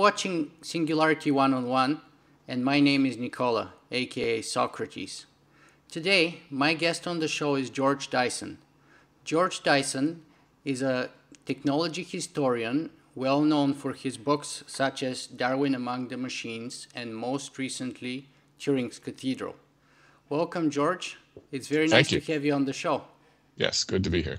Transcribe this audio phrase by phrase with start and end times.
[0.00, 2.00] watching Singularity One on One,
[2.48, 5.26] and my name is Nicola, aka Socrates.
[5.90, 8.56] Today, my guest on the show is George Dyson.
[9.26, 10.22] George Dyson
[10.64, 11.10] is a
[11.44, 17.58] technology historian well known for his books such as Darwin Among the Machines and most
[17.58, 18.26] recently
[18.58, 19.54] Turing's Cathedral.
[20.30, 21.18] Welcome, George.
[21.52, 22.20] It's very nice you.
[22.20, 23.04] to have you on the show.
[23.56, 24.38] Yes, good to be here.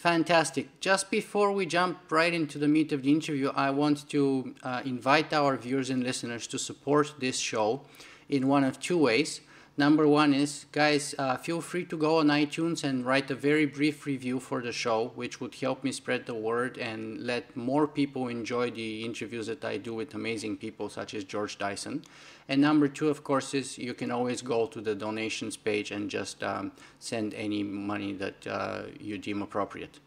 [0.00, 0.80] Fantastic.
[0.80, 4.80] Just before we jump right into the meat of the interview, I want to uh,
[4.82, 7.82] invite our viewers and listeners to support this show
[8.26, 9.42] in one of two ways.
[9.76, 13.66] Number one is, guys, uh, feel free to go on iTunes and write a very
[13.66, 17.86] brief review for the show, which would help me spread the word and let more
[17.86, 22.04] people enjoy the interviews that I do with amazing people such as George Dyson.
[22.50, 26.10] And number two, of course, is you can always go to the donations page and
[26.10, 30.00] just um, send any money that uh, you deem appropriate,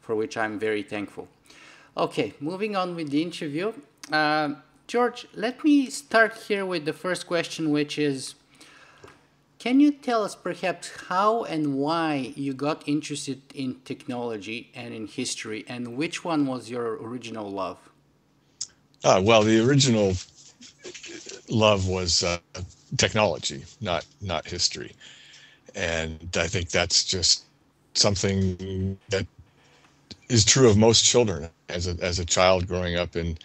[0.00, 1.28] for which I'm very thankful.
[1.98, 3.74] Okay, moving on with the interview.
[4.10, 4.54] Uh,
[4.86, 8.34] George, let me start here with the first question, which is
[9.58, 15.06] Can you tell us perhaps how and why you got interested in technology and in
[15.06, 17.90] history, and which one was your original love?
[19.04, 20.14] Uh, well, the original
[21.48, 22.38] love was uh,
[22.96, 24.92] technology, not not history,
[25.74, 27.44] and I think that's just
[27.94, 29.26] something that
[30.28, 31.48] is true of most children.
[31.68, 33.38] As a as a child growing up in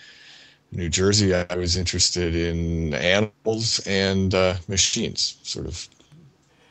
[0.72, 5.88] New Jersey, I was interested in animals and uh, machines, sort of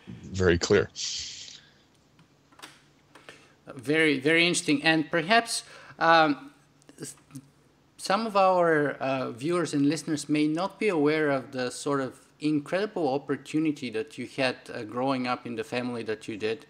[0.06, 0.90] very clear.
[3.74, 4.82] Very, very interesting.
[4.82, 5.64] And perhaps
[5.98, 6.50] um,
[8.04, 12.20] some of our uh, viewers and listeners may not be aware of the sort of
[12.38, 16.66] incredible opportunity that you had uh, growing up in the family that you did.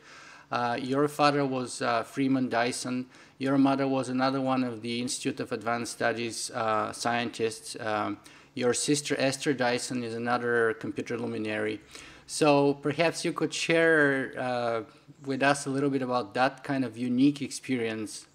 [0.52, 3.06] Uh, your father was uh, Freeman Dyson.
[3.38, 7.76] Your mother was another one of the Institute of Advanced Studies uh, scientists.
[7.80, 8.18] Um,
[8.54, 11.80] your sister Esther Dyson is another computer luminary.
[12.28, 14.82] So perhaps you could share uh,
[15.26, 18.26] with us a little bit about that kind of unique experience.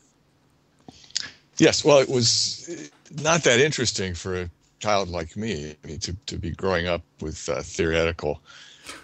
[1.60, 2.90] Yes, well, it was
[3.22, 4.50] not that interesting for a
[4.80, 5.76] child like me.
[5.84, 8.42] I mean, to, to be growing up with uh, theoretical.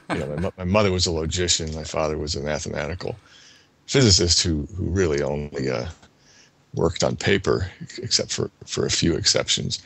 [0.09, 1.75] You know, my, my mother was a logician.
[1.75, 3.16] My father was a mathematical
[3.88, 5.88] physicist who who really only uh,
[6.73, 9.83] worked on paper, except for for a few exceptions.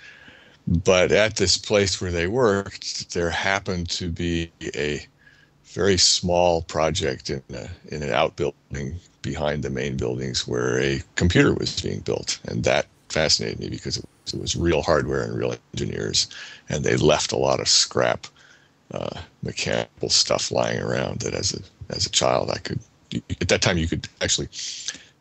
[0.68, 5.06] But at this place where they worked, there happened to be a
[5.63, 11.53] very small project in a, in an outbuilding behind the main buildings where a computer
[11.53, 15.38] was being built, and that fascinated me because it was, it was real hardware and
[15.38, 16.28] real engineers,
[16.69, 18.28] and they left a lot of scrap
[18.94, 21.59] uh, mechanical stuff lying around that as a
[21.94, 22.80] as a child I could
[23.41, 24.47] at that time you could actually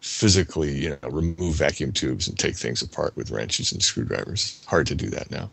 [0.01, 4.65] physically you know remove vacuum tubes and take things apart with wrenches and screwdrivers.
[4.67, 5.51] Hard to do that now.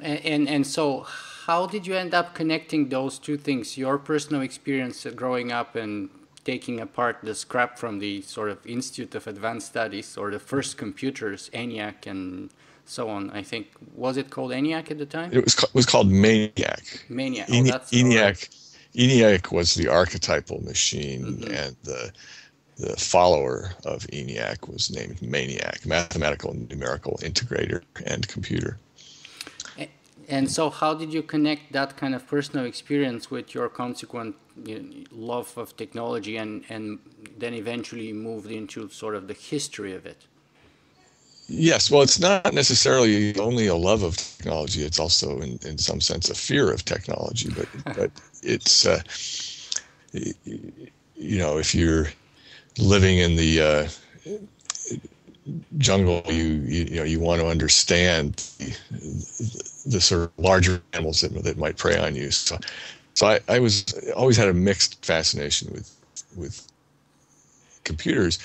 [0.00, 1.06] And, and, and so,
[1.46, 3.76] how did you end up connecting those two things?
[3.76, 6.08] Your personal experience growing up and
[6.44, 10.76] taking apart the scrap from the sort of Institute of Advanced Studies or the first
[10.76, 12.50] computers, ENIAC and
[12.84, 13.30] so on.
[13.30, 15.30] I think was it called ENIAC at the time?
[15.32, 17.48] it was was called maniac Maniac.
[17.48, 17.52] Oh.
[17.92, 18.48] ENIAC
[18.94, 21.66] ENIAC was the archetypal machine Mhm.
[21.66, 22.12] and the
[22.78, 28.78] the follower of ENIAC was named Maniac, mathematical numerical integrator and computer.
[30.32, 34.34] And so, how did you connect that kind of personal experience with your consequent
[34.64, 36.98] you know, love of technology, and and
[37.38, 40.20] then eventually moved into sort of the history of it?
[41.48, 44.82] Yes, well, it's not necessarily only a love of technology.
[44.82, 47.50] It's also, in, in some sense, a fear of technology.
[47.58, 47.68] But
[47.98, 48.10] but
[48.42, 49.02] it's uh,
[50.14, 52.06] you know if you're
[52.78, 53.88] living in the uh,
[55.76, 56.44] jungle, you,
[56.74, 58.48] you you know you want to understand
[59.92, 62.30] the, sort of larger animals that that might prey on you.
[62.30, 62.58] So
[63.14, 63.84] so I, I was
[64.16, 65.94] always had a mixed fascination with
[66.36, 66.66] with
[67.84, 68.38] computers,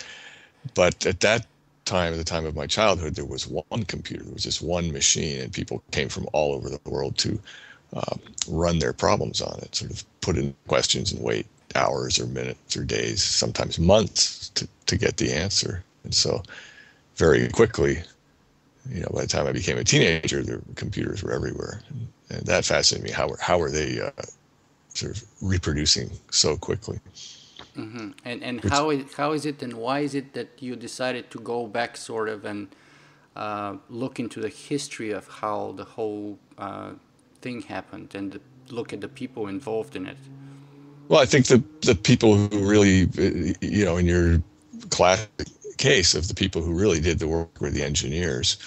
[0.73, 1.45] but at that
[1.85, 4.23] time, at the time of my childhood, there was one computer.
[4.23, 7.39] There was just one machine, and people came from all over the world to
[7.93, 12.27] um, run their problems on it, sort of put in questions and wait hours or
[12.27, 15.83] minutes or days, sometimes months to, to get the answer.
[16.03, 16.43] And so,
[17.15, 18.03] very quickly,
[18.89, 22.45] you know, by the time I became a teenager, the computers were everywhere, and, and
[22.45, 23.11] that fascinated me.
[23.11, 24.11] How were how were they uh,
[24.93, 26.99] sort of reproducing so quickly?
[27.75, 30.75] hmm And and Which- how is how is it and why is it that you
[30.75, 32.67] decided to go back sort of and
[33.35, 36.91] uh, look into the history of how the whole uh,
[37.41, 40.17] thing happened and the, look at the people involved in it?
[41.09, 43.07] Well, I think the the people who really,
[43.61, 44.41] you know, in your
[44.89, 45.29] classic
[45.77, 48.57] case of the people who really did the work were the engineers,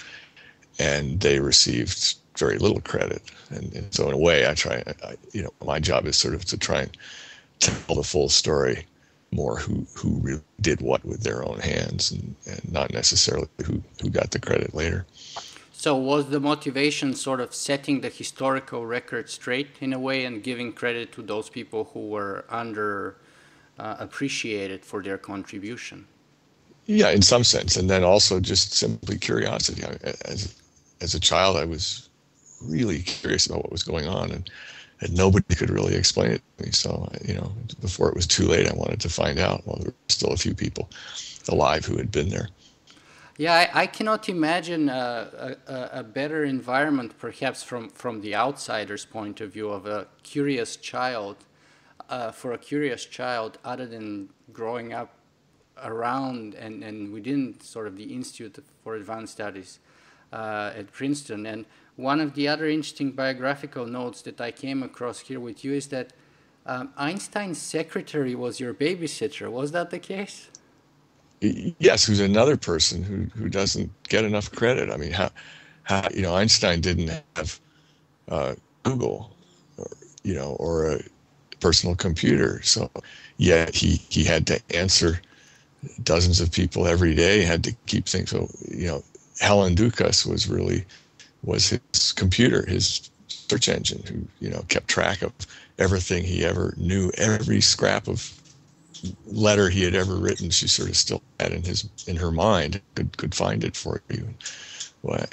[0.79, 3.21] and they received very little credit.
[3.49, 4.83] And, and so, in a way, I try.
[5.03, 6.97] I, you know, my job is sort of to try and
[7.59, 8.85] tell the full story
[9.31, 13.81] more who who really did what with their own hands and, and not necessarily who
[14.01, 15.05] who got the credit later
[15.71, 20.43] so was the motivation sort of setting the historical record straight in a way and
[20.43, 23.15] giving credit to those people who were under
[23.79, 26.05] uh, appreciated for their contribution
[26.91, 29.83] yeah in some sense and then also just simply curiosity
[30.25, 30.53] as
[31.01, 32.09] as a child i was
[32.61, 34.49] really curious about what was going on and
[35.01, 36.71] and nobody could really explain it to me.
[36.71, 37.51] So, you know,
[37.81, 39.65] before it was too late, I wanted to find out.
[39.65, 40.89] Well, there were still a few people
[41.49, 42.49] alive who had been there.
[43.37, 49.05] Yeah, I, I cannot imagine a, a, a, better environment, perhaps from, from the outsider's
[49.05, 51.37] point of view, of a curious child,
[52.09, 55.15] uh, for a curious child, other than growing up
[55.83, 59.79] around and, and within sort of the Institute for Advanced Studies
[60.33, 61.45] uh, at Princeton.
[61.45, 65.73] And one of the other interesting biographical notes that I came across here with you
[65.73, 66.13] is that
[66.65, 69.49] um, Einstein's secretary was your babysitter.
[69.49, 70.49] Was that the case?
[71.41, 74.91] Yes, who's another person who, who doesn't get enough credit.
[74.91, 75.31] I mean, how,
[75.83, 77.59] how you know, Einstein didn't have
[78.29, 78.53] uh,
[78.83, 79.35] Google,
[79.77, 79.87] or,
[80.23, 80.99] you know, or a
[81.59, 82.61] personal computer.
[82.61, 82.91] So,
[83.37, 85.19] yet he, he had to answer
[86.03, 88.29] dozens of people every day, had to keep things.
[88.29, 89.03] So, you know,
[89.39, 90.85] Helen Dukas was really
[91.43, 95.33] was his computer, his search engine, who you know kept track of
[95.79, 98.31] everything he ever knew, every scrap of
[99.25, 100.49] letter he had ever written.
[100.51, 104.01] She sort of still had in his in her mind, could could find it for
[104.09, 104.27] you.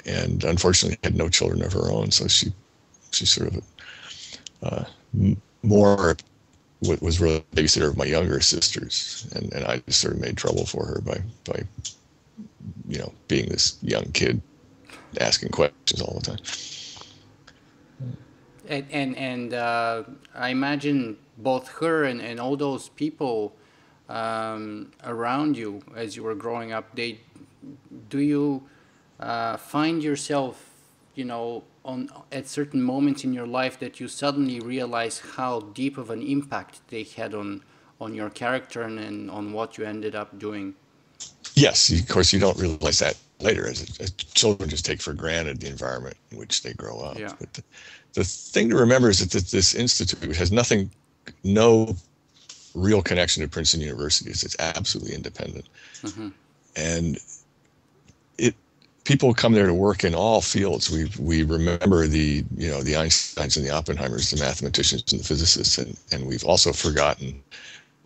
[0.05, 2.51] And unfortunately, had no children of her own, so she
[3.11, 3.63] she sort of
[4.63, 4.83] uh,
[5.61, 6.17] more
[6.81, 10.37] was really a babysitter of my younger sisters, and, and I just sort of made
[10.37, 11.63] trouble for her by by
[12.87, 14.41] you know being this young kid
[15.19, 16.39] asking questions all the time.
[18.67, 20.03] And and, and uh,
[20.35, 23.55] I imagine both her and, and all those people
[24.07, 26.95] um, around you as you were growing up.
[26.95, 27.19] They
[28.09, 28.63] do you
[29.19, 30.69] uh, find yourself,
[31.15, 35.97] you know, on at certain moments in your life that you suddenly realize how deep
[35.97, 37.63] of an impact they had on
[37.99, 40.73] on your character and, and on what you ended up doing.
[41.55, 45.59] Yes, of course, you don't realize that later as, as, children just take for granted
[45.59, 47.19] the environment in which they grow up.
[47.19, 47.33] Yeah.
[47.39, 47.63] But the,
[48.13, 50.89] the thing to remember is that this, this institute has nothing,
[51.43, 51.95] no
[52.73, 54.29] real connection to Princeton University.
[54.29, 55.65] It's absolutely independent,
[56.01, 56.29] mm-hmm.
[56.75, 57.17] and
[59.09, 60.91] people come there to work in all fields.
[60.91, 65.25] We we remember the you know the Einsteins and the Oppenheimers, the mathematicians and the
[65.25, 67.41] physicists, and and we've also forgotten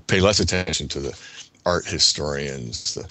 [0.07, 1.13] pay less attention to the
[1.65, 3.05] art historians, the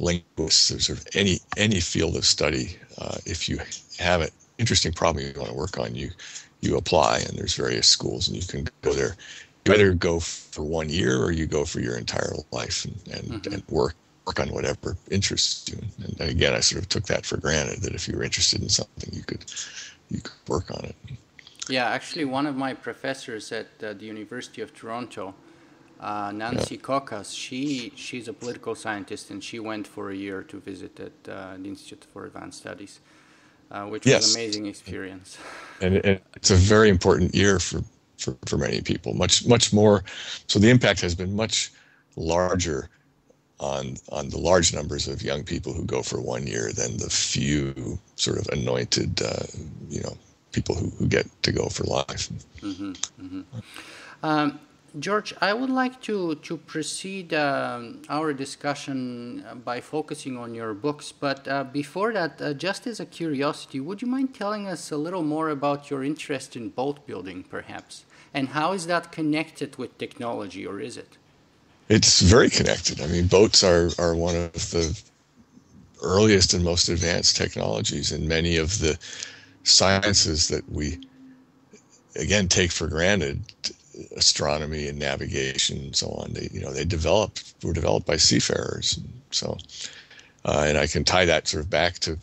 [0.00, 2.78] linguists, or sort of any any field of study.
[2.96, 3.58] Uh, if you
[3.98, 6.10] have an interesting problem you want to work on, you
[6.62, 9.14] you apply, and there's various schools, and you can go there.
[9.66, 13.24] You either go for one year or you go for your entire life and and,
[13.28, 13.52] mm-hmm.
[13.52, 13.94] and work
[14.26, 15.78] work on whatever interests you.
[16.04, 18.68] And, again, I sort of took that for granted that if you were interested in
[18.68, 19.44] something, you could
[20.10, 20.96] you could work on it.
[21.68, 25.34] Yeah, actually, one of my professors at uh, the University of Toronto
[26.00, 27.22] uh, Nancy yeah.
[27.22, 31.56] she she's a political scientist, and she went for a year to visit at uh,
[31.56, 33.00] the Institute for Advanced Studies,
[33.70, 34.22] uh, which yes.
[34.22, 35.38] was an amazing experience.
[35.82, 37.82] And, and, it's a very important year for,
[38.16, 39.12] for, for many people.
[39.12, 40.04] Much much more.
[40.46, 41.70] So the impact has been much
[42.16, 42.88] larger
[43.58, 47.10] on on the large numbers of young people who go for one year than the
[47.10, 49.46] few sort of anointed, uh,
[49.88, 50.16] you know,
[50.52, 52.28] people who, who get to go for life.
[52.60, 53.42] Mm-hmm, mm-hmm.
[54.22, 54.60] Um,
[54.98, 61.12] George, I would like to, to proceed um, our discussion by focusing on your books.
[61.12, 64.96] But uh, before that, uh, just as a curiosity, would you mind telling us a
[64.96, 68.06] little more about your interest in boat building, perhaps?
[68.32, 71.18] And how is that connected with technology, or is it?
[71.88, 73.00] It's very connected.
[73.00, 75.00] I mean, boats are, are one of the
[76.02, 78.98] earliest and most advanced technologies, and many of the
[79.62, 80.98] sciences that we,
[82.16, 83.40] again, take for granted
[84.16, 86.32] astronomy and navigation and so on.
[86.32, 88.98] They, you know, they developed were developed by seafarers.
[88.98, 89.56] And so,
[90.44, 92.18] uh, and I can tie that sort of back to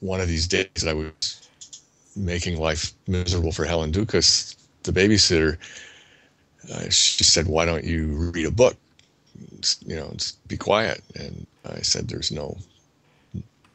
[0.00, 1.48] one of these days that I was
[2.16, 5.58] making life miserable for Helen Dukas, the babysitter.
[6.72, 8.76] Uh, she said, "Why don't you read a book?
[9.86, 12.58] You know, be quiet." And I said, "There's no."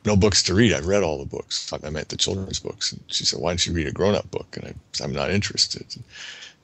[0.06, 0.72] No books to read.
[0.72, 1.74] I've read all the books.
[1.74, 2.94] I meant the children's books.
[2.94, 5.86] And she said, "Why don't you read a grown-up book?" And I, I'm not interested.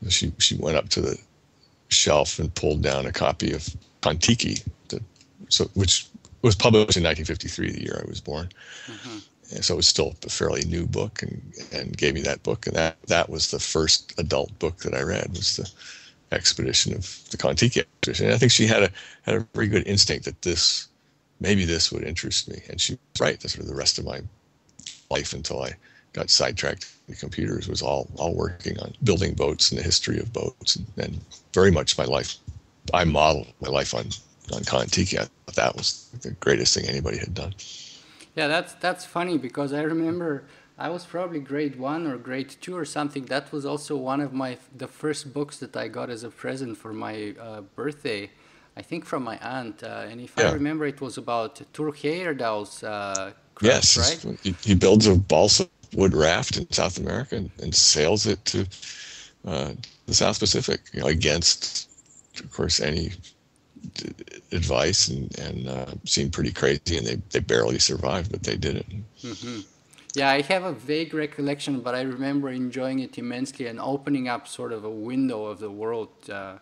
[0.01, 1.19] And she she went up to the
[1.89, 5.01] shelf and pulled down a copy of Kon-Tiki, the,
[5.49, 6.07] so which
[6.41, 8.49] was published in 1953, the year I was born.
[8.87, 9.17] Mm-hmm.
[9.55, 12.67] And so it was still a fairly new book, and and gave me that book,
[12.67, 15.69] and that that was the first adult book that I read was the
[16.35, 18.27] expedition of the Kon-Tiki expedition.
[18.27, 18.89] And I think she had a
[19.23, 20.87] had a very good instinct that this
[21.39, 23.39] maybe this would interest me, and she was right.
[23.39, 24.21] That's sort of the rest of my
[25.09, 25.73] life until I
[26.13, 30.33] got sidetracked in computers was all all working on building boats and the history of
[30.33, 31.19] boats, and, and
[31.53, 32.35] very much my life.
[32.93, 34.09] I modeled my life on
[34.53, 35.17] on Kon-Tiki.
[35.55, 37.53] That was the greatest thing anybody had done.
[38.35, 40.43] Yeah, that's that's funny because I remember
[40.77, 43.25] I was probably grade one or grade two or something.
[43.25, 46.77] That was also one of my the first books that I got as a present
[46.77, 48.29] for my uh, birthday.
[48.77, 50.49] I think from my aunt, uh, and if yeah.
[50.49, 54.37] I remember, it was about Thor Heyerdahl's uh, yes, right?
[54.43, 58.67] He, he, builds a balsa wood raft in South America and, and sails it to
[59.45, 59.71] uh,
[60.07, 61.89] the South Pacific you know, against,
[62.39, 63.11] of course, any
[64.51, 68.77] advice and, and uh, seemed pretty crazy and they, they barely survived, but they did
[68.77, 68.89] it.
[69.23, 69.61] Mm-hmm.
[70.15, 74.47] Yeah, I have a vague recollection, but I remember enjoying it immensely and opening up
[74.47, 76.57] sort of a window of the world uh,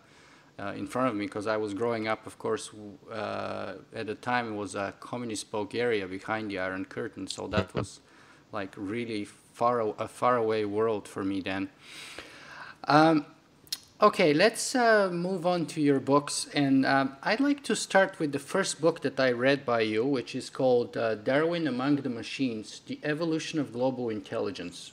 [0.58, 2.70] uh, in front of me because I was growing up, of course,
[3.12, 7.72] uh, at the time it was a communist Bulgaria behind the Iron Curtain, so that
[7.74, 8.00] was
[8.50, 11.68] like really far a far away world for me then.
[12.88, 13.24] Um,
[14.02, 16.48] Okay, let's uh, move on to your books.
[16.52, 20.04] And um, I'd like to start with the first book that I read by you,
[20.04, 24.92] which is called uh, Darwin Among the Machines The Evolution of Global Intelligence.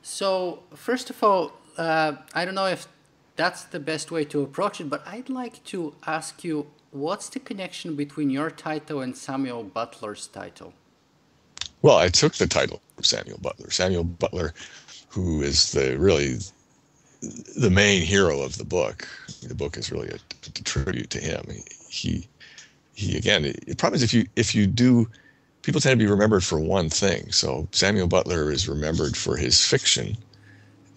[0.00, 2.86] So, first of all, uh, I don't know if
[3.34, 7.40] that's the best way to approach it, but I'd like to ask you what's the
[7.40, 10.72] connection between your title and Samuel Butler's title?
[11.82, 13.70] Well, I took the title of Samuel Butler.
[13.70, 14.54] Samuel Butler,
[15.08, 16.38] who is the really
[17.56, 19.08] the main hero of the book.
[19.46, 21.44] The book is really a, a tribute to him.
[21.88, 22.28] He,
[22.94, 23.42] he again.
[23.42, 25.08] The problem is if you if you do,
[25.62, 27.30] people tend to be remembered for one thing.
[27.32, 30.16] So Samuel Butler is remembered for his fiction,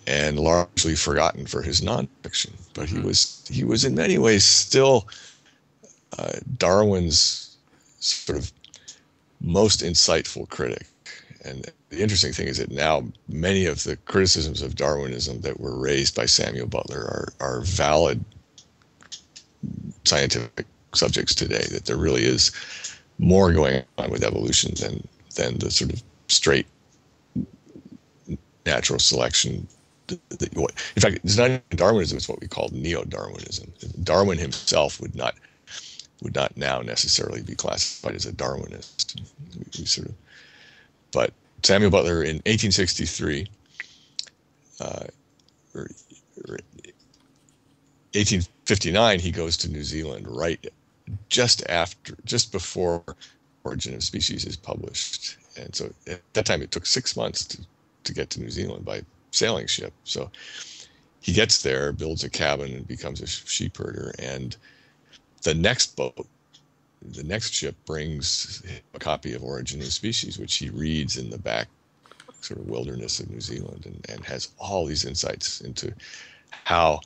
[0.06, 2.52] and largely forgotten for his nonfiction.
[2.74, 3.08] But he mm-hmm.
[3.08, 5.08] was he was in many ways still
[6.18, 7.58] uh, Darwin's
[8.00, 8.52] sort of
[9.42, 10.88] most insightful critic
[11.44, 15.78] and the interesting thing is that now many of the criticisms of Darwinism that were
[15.78, 18.24] raised by Samuel Butler are, are valid
[20.06, 22.52] scientific subjects today, that there really is
[23.18, 26.68] more going on with evolution than, than the sort of straight
[28.66, 29.68] natural selection.
[30.10, 33.74] In fact, it's not Darwinism; it's what we call neo-Darwinism.
[34.04, 35.36] Darwin himself would not
[36.22, 39.22] would not now necessarily be classified as a Darwinist.
[39.78, 40.16] We sort of
[41.12, 41.34] but
[41.64, 43.48] Samuel Butler in 1863,
[44.80, 45.04] uh,
[45.76, 45.82] or,
[46.48, 46.58] or
[48.14, 50.66] 1859, he goes to New Zealand right
[51.30, 53.04] just after, just before
[53.64, 55.38] Origin of Species is published.
[55.58, 57.60] And so at that time, it took six months to,
[58.04, 59.94] to get to New Zealand by sailing ship.
[60.04, 60.32] So
[61.20, 64.14] he gets there, builds a cabin, and becomes a sheep herder.
[64.20, 64.56] And
[65.44, 66.28] the next boat
[67.14, 71.38] the next ship brings a copy of Origin of Species, which he reads in the
[71.38, 71.68] back
[72.42, 75.94] sort of wilderness of New Zealand and, and has all these insights into
[76.52, 77.02] how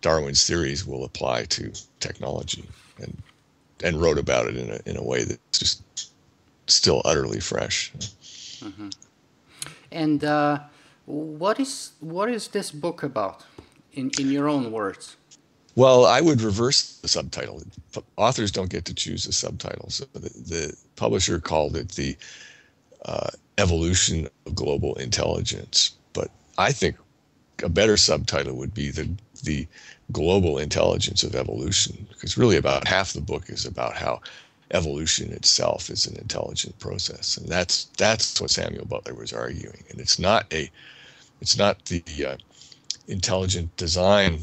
[0.00, 2.64] Darwin's theories will apply to technology
[3.00, 3.16] and
[3.84, 5.82] and wrote about it in a in a way that's just
[6.66, 7.92] still utterly fresh.
[8.60, 8.88] Mm-hmm.
[9.92, 10.60] And uh,
[11.06, 13.44] what is what is this book about,
[13.92, 15.17] in in your own words?
[15.78, 17.62] Well, I would reverse the subtitle.
[18.16, 19.90] Authors don't get to choose the subtitle.
[19.90, 22.16] So the, the publisher called it the
[23.04, 25.92] uh, evolution of global intelligence.
[26.14, 26.96] But I think
[27.62, 29.08] a better subtitle would be the
[29.44, 29.68] the
[30.10, 34.20] global intelligence of evolution, because really about half the book is about how
[34.72, 39.84] evolution itself is an intelligent process, and that's that's what Samuel Butler was arguing.
[39.90, 40.68] And it's not a
[41.40, 42.36] it's not the uh,
[43.06, 44.40] intelligent design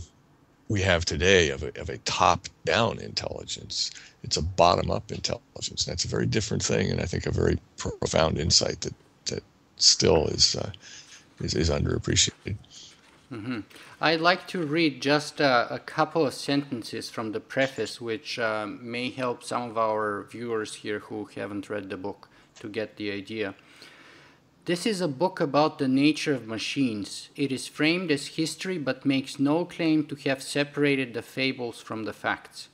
[0.67, 3.91] we have today of a, of a top down intelligence.
[4.23, 5.85] It's a bottom up intelligence.
[5.85, 8.93] And That's a very different thing, and I think a very profound insight that,
[9.25, 9.43] that
[9.77, 10.71] still is, uh,
[11.39, 12.55] is, is underappreciated.
[13.31, 13.61] Mm-hmm.
[14.01, 18.79] I'd like to read just a, a, couple of sentences from the preface, which um,
[18.81, 22.29] may help some of our viewers here who haven't read the book
[22.59, 23.55] to get the idea.
[24.65, 27.29] This is a book about the nature of machines.
[27.35, 32.05] It is framed as history but makes no claim to have separated the fables from
[32.05, 32.69] the facts.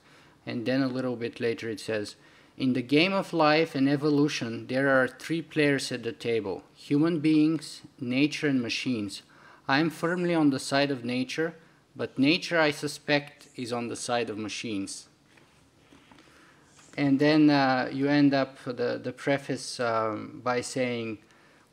[0.46, 2.16] And then a little bit later it says,
[2.58, 7.20] In the game of life and evolution, there are three players at the table human
[7.20, 9.22] beings, nature, and machines.
[9.68, 11.56] I am firmly on the side of nature,
[11.94, 15.10] but nature, I suspect, is on the side of machines.
[16.98, 21.18] And then uh, you end up the, the preface um, by saying,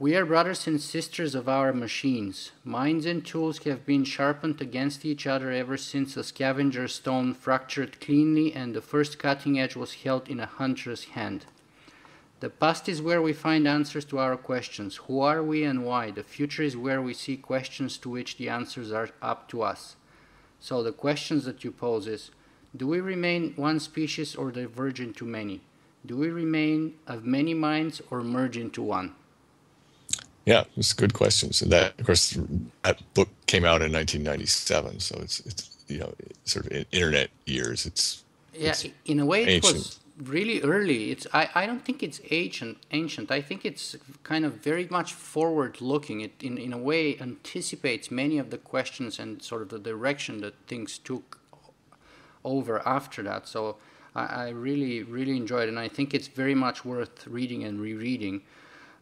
[0.00, 2.52] We are brothers and sisters of our machines.
[2.62, 8.00] Minds and tools have been sharpened against each other ever since a scavenger stone fractured
[8.00, 11.46] cleanly and the first cutting edge was held in a hunter's hand.
[12.38, 14.94] The past is where we find answers to our questions.
[15.08, 16.12] Who are we and why?
[16.12, 19.96] The future is where we see questions to which the answers are up to us.
[20.60, 22.30] So the questions that you pose is,
[22.76, 25.62] do we remain one species or diverge into many?
[26.06, 29.16] Do we remain of many minds or merge into one?
[30.48, 31.60] Yeah, it's a good questions.
[31.60, 32.38] And that, of course,
[32.82, 36.10] that book came out in 1997, so it's it's you know
[36.44, 37.84] sort of internet years.
[37.84, 38.24] It's
[38.54, 39.74] yeah, it's in a way, it ancient.
[39.74, 41.10] was really early.
[41.10, 42.78] It's I, I don't think it's ancient.
[42.92, 43.30] Ancient.
[43.30, 46.22] I think it's kind of very much forward looking.
[46.22, 50.40] It in in a way anticipates many of the questions and sort of the direction
[50.40, 51.38] that things took
[52.42, 53.46] over after that.
[53.46, 53.76] So
[54.14, 57.78] I, I really really enjoyed it, and I think it's very much worth reading and
[57.78, 58.40] rereading.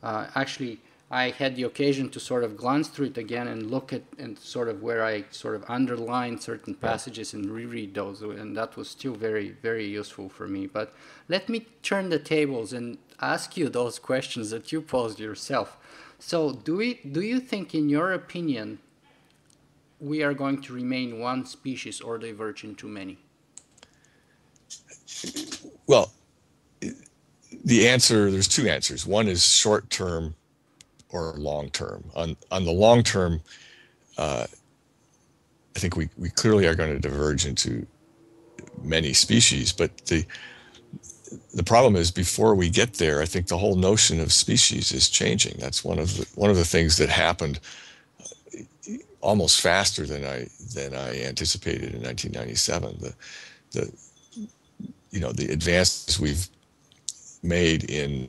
[0.03, 3.93] Uh, actually, I had the occasion to sort of glance through it again and look
[3.93, 8.57] at and sort of where I sort of underlined certain passages and reread those, and
[8.57, 10.67] that was still very very useful for me.
[10.67, 10.93] But
[11.29, 15.77] let me turn the tables and ask you those questions that you posed yourself.
[16.19, 18.81] So, do we do you think, in your opinion,
[20.01, 23.19] we are going to remain one species or diverge into many?
[25.87, 26.13] Well,
[27.65, 29.07] the answer there's two answers.
[29.07, 30.35] One is short term
[31.11, 32.05] or long term.
[32.15, 33.41] On on the long term,
[34.19, 34.47] uh,
[35.75, 37.87] I think we, we clearly are going to diverge into
[38.83, 40.25] many species, but the
[41.55, 45.09] the problem is before we get there, I think the whole notion of species is
[45.09, 45.57] changing.
[45.59, 47.61] That's one of the one of the things that happened
[48.21, 52.99] uh, almost faster than I than I anticipated in 1997.
[53.01, 53.15] The
[53.73, 53.93] the
[55.11, 56.49] you know the advances we've
[57.43, 58.29] made in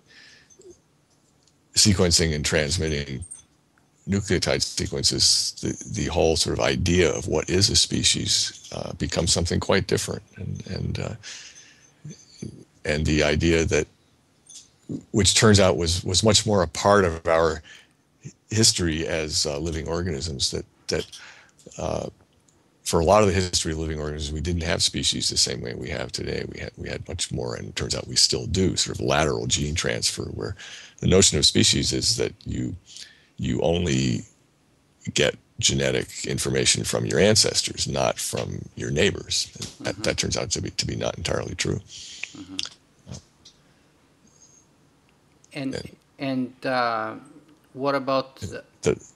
[1.77, 3.23] sequencing and transmitting
[4.09, 9.31] nucleotide sequences, the, the whole sort of idea of what is a species uh, becomes
[9.31, 10.23] something quite different.
[10.37, 11.15] And, and, uh,
[12.85, 13.87] and the idea that,
[15.11, 17.61] which turns out was, was much more a part of our
[18.49, 21.05] history as uh, living organisms, that, that
[21.77, 22.07] uh,
[22.87, 25.59] for a lot of the history of living organisms, we didn't have species the same
[25.59, 26.45] way we have today.
[26.47, 29.05] We had, we had much more, and it turns out we still do, sort of
[29.05, 30.55] lateral gene transfer, where
[31.01, 32.77] the notion of species is that you
[33.35, 34.21] you only
[35.13, 39.51] get genetic information from your ancestors, not from your neighbors.
[39.57, 39.83] Mm-hmm.
[39.83, 41.81] That, that, turns out to be to be not entirely true.
[42.37, 42.55] Mm-hmm.
[45.51, 47.15] and and, and uh,
[47.73, 49.07] what about the, the,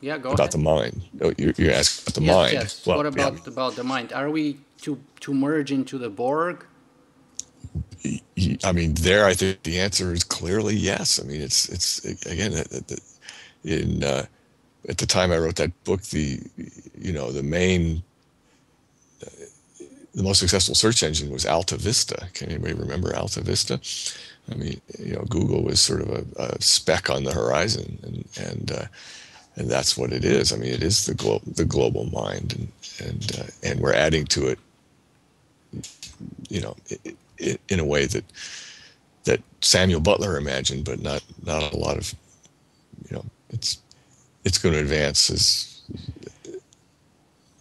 [0.00, 0.52] yeah go about ahead.
[0.52, 1.02] the mind?
[1.20, 2.52] Oh, you you asked about the yes, mind.
[2.52, 2.86] Yes.
[2.86, 3.52] Well, what about yeah.
[3.52, 4.12] about the mind?
[4.12, 6.64] Are we to to merge into the Borg?
[8.64, 11.20] I mean, there, I think the answer is clearly yes.
[11.20, 12.52] I mean, it's it's again
[13.64, 14.26] in uh,
[14.88, 16.40] at the time I wrote that book, the
[16.98, 18.02] you know the main
[19.22, 19.30] uh,
[20.14, 22.28] the most successful search engine was Alta Vista.
[22.32, 23.80] Can anybody remember Alta Vista?
[24.50, 28.28] I mean, you know, Google was sort of a, a speck on the horizon, and
[28.38, 28.84] and uh,
[29.56, 30.52] and that's what it is.
[30.52, 34.24] I mean, it is the glo- the global mind, and and uh, and we're adding
[34.26, 34.58] to it.
[36.48, 38.24] You know, it, in a way that
[39.24, 42.14] that Samuel Butler imagined, but not not a lot of
[43.10, 43.78] you know it's
[44.44, 45.82] it's going to advance as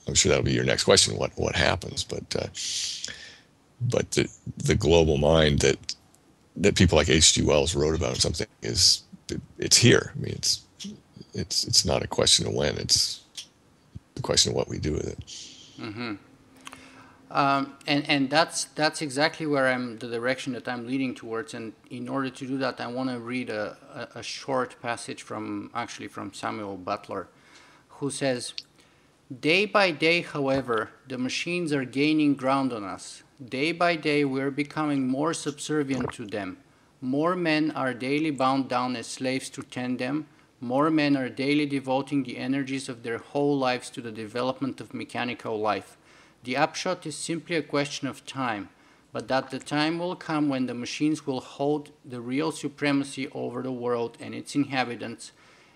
[0.08, 2.48] I'm sure that'll be your next question what what happens but uh,
[3.82, 5.96] but the the global mind that
[6.58, 7.42] that people like H.G.
[7.42, 9.04] Wells wrote about or something is
[9.58, 10.65] it's here I mean it's
[11.36, 13.22] it's it's not a question of when it's
[14.16, 15.20] the question of what we do with it
[15.80, 16.16] mm-hmm.
[17.32, 21.54] Um, and and that's that's exactly where I'm the direction that I'm leading towards.
[21.54, 25.22] And in order to do that, I want to read a, a, a short passage
[25.24, 27.28] from actually from Samuel Butler,
[27.98, 28.54] who says,
[29.40, 33.24] "Day by day, however, the machines are gaining ground on us.
[33.44, 36.58] Day by day, we're becoming more subservient to them.
[37.02, 40.28] More men are daily bound down as slaves to tend them."
[40.66, 44.94] More men are daily devoting the energies of their whole lives to the development of
[44.94, 45.98] mechanical life
[46.46, 48.70] the upshot is simply a question of time,
[49.12, 53.64] but that the time will come when the machines will hold the real supremacy over
[53.64, 55.32] the world and its inhabitants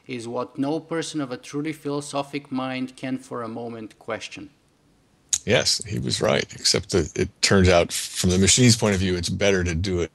[0.06, 4.52] is what no person of a truly philosophic mind can for a moment question.
[5.44, 9.16] Yes, he was right, except that it turns out, from the machine's point of view,
[9.16, 10.12] it's better to do it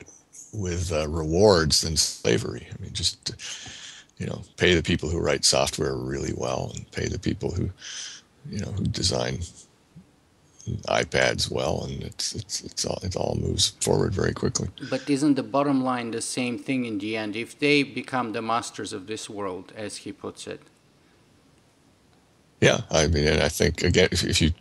[0.53, 2.69] with uh, rewards than slavery.
[2.71, 3.33] I mean, just,
[4.19, 7.71] you know, pay the people who write software really well and pay the people who
[8.51, 9.39] you know, who design
[10.87, 14.69] iPads well, and it's it's it's all it all moves forward very quickly.
[14.89, 17.37] But isn't the bottom line the same thing in the end?
[17.37, 20.63] If they become the masters of this world, as he puts it.
[22.61, 24.53] Yeah, I mean, and I think again, if, if you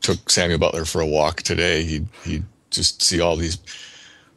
[0.00, 3.58] took Samuel Butler for a walk today, he'd he'd just see all these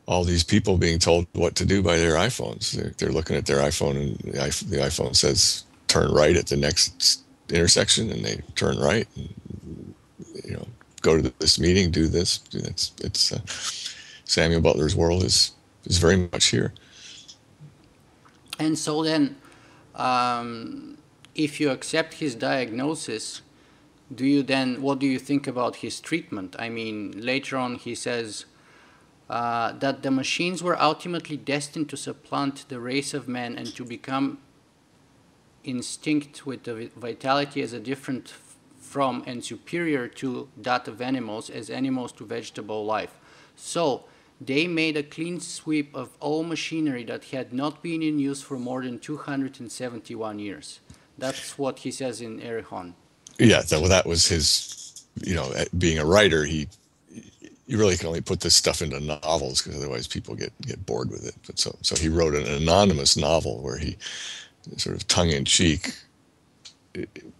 [0.07, 2.71] all these people being told what to do by their iPhones.
[2.71, 6.55] They're, they're looking at their iPhone, and the, the iPhone says turn right at the
[6.55, 9.07] next intersection, and they turn right.
[9.17, 9.93] And,
[10.45, 10.67] you know,
[11.01, 12.39] go to this meeting, do this.
[12.53, 13.41] It's it's uh,
[14.23, 15.51] Samuel Butler's world is
[15.85, 16.73] is very much here.
[18.59, 19.35] And so then,
[19.93, 20.97] um,
[21.35, 23.41] if you accept his diagnosis,
[24.13, 26.55] do you then what do you think about his treatment?
[26.57, 28.45] I mean, later on he says.
[29.29, 33.83] Uh, that the machines were ultimately destined to supplant the race of man and to
[33.83, 34.37] become
[35.65, 38.33] instinct with the vitality as a different
[38.79, 43.19] from and superior to that of animals as animals to vegetable life.
[43.55, 44.05] So
[44.39, 48.57] they made a clean sweep of all machinery that had not been in use for
[48.57, 50.79] more than 271 years.
[51.17, 52.95] That's what he says in Erewhon.
[53.39, 56.69] Yeah, that, well, that was his, you know, being a writer, he
[57.67, 61.09] you really can only put this stuff into novels because otherwise people get get bored
[61.09, 61.35] with it.
[61.45, 63.97] But so so he wrote an anonymous novel where he
[64.77, 65.93] sort of tongue in cheek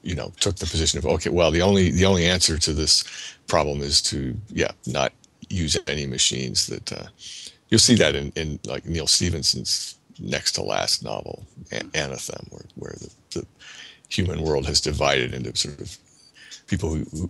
[0.04, 3.04] you know took the position of okay well the only the only answer to this
[3.48, 5.12] problem is to yeah not
[5.50, 7.08] use any machines that uh,
[7.70, 12.96] you'll see that in, in like neal stephenson's next to last novel anathem where, where
[13.00, 13.48] the, the
[14.10, 15.98] human world has divided into sort of
[16.68, 17.30] people who, who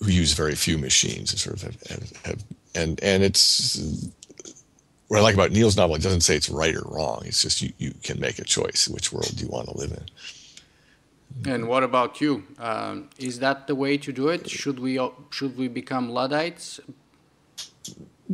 [0.00, 4.10] who use very few machines and sort of have, have, have, and and it's
[5.08, 5.96] what I like about Neil's novel.
[5.96, 7.22] It doesn't say it's right or wrong.
[7.24, 9.92] It's just you, you can make a choice which world do you want to live
[9.92, 11.52] in.
[11.52, 12.44] And what about you?
[12.58, 14.48] Um, is that the way to do it?
[14.48, 14.98] Should we
[15.30, 16.80] should we become Luddites?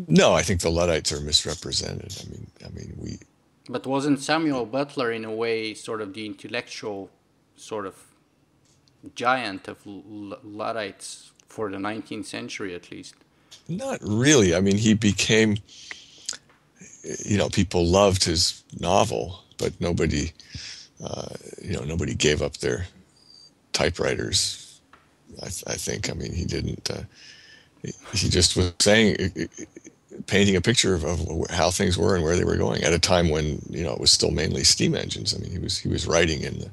[0.08, 2.14] No, I think the Luddites are misrepresented.
[2.22, 3.18] I mean, I mean we.
[3.68, 7.10] But wasn't Samuel Butler in a way sort of the intellectual,
[7.56, 7.96] sort of,
[9.14, 13.14] giant of Luddites for the 19th century at least?
[13.66, 14.54] Not really.
[14.54, 15.56] I mean, he became.
[17.24, 20.32] You know, people loved his novel, but nobody,
[21.02, 21.28] uh,
[21.62, 22.86] you know, nobody gave up their
[23.72, 24.80] typewriters.
[25.40, 26.10] I, I think.
[26.10, 26.90] I mean, he didn't.
[26.90, 27.04] Uh,
[28.12, 29.16] he just was saying,
[30.26, 32.98] painting a picture of, of, how things were and where they were going at a
[32.98, 35.34] time when you know it was still mainly steam engines.
[35.34, 36.70] I mean, he was he was writing in the,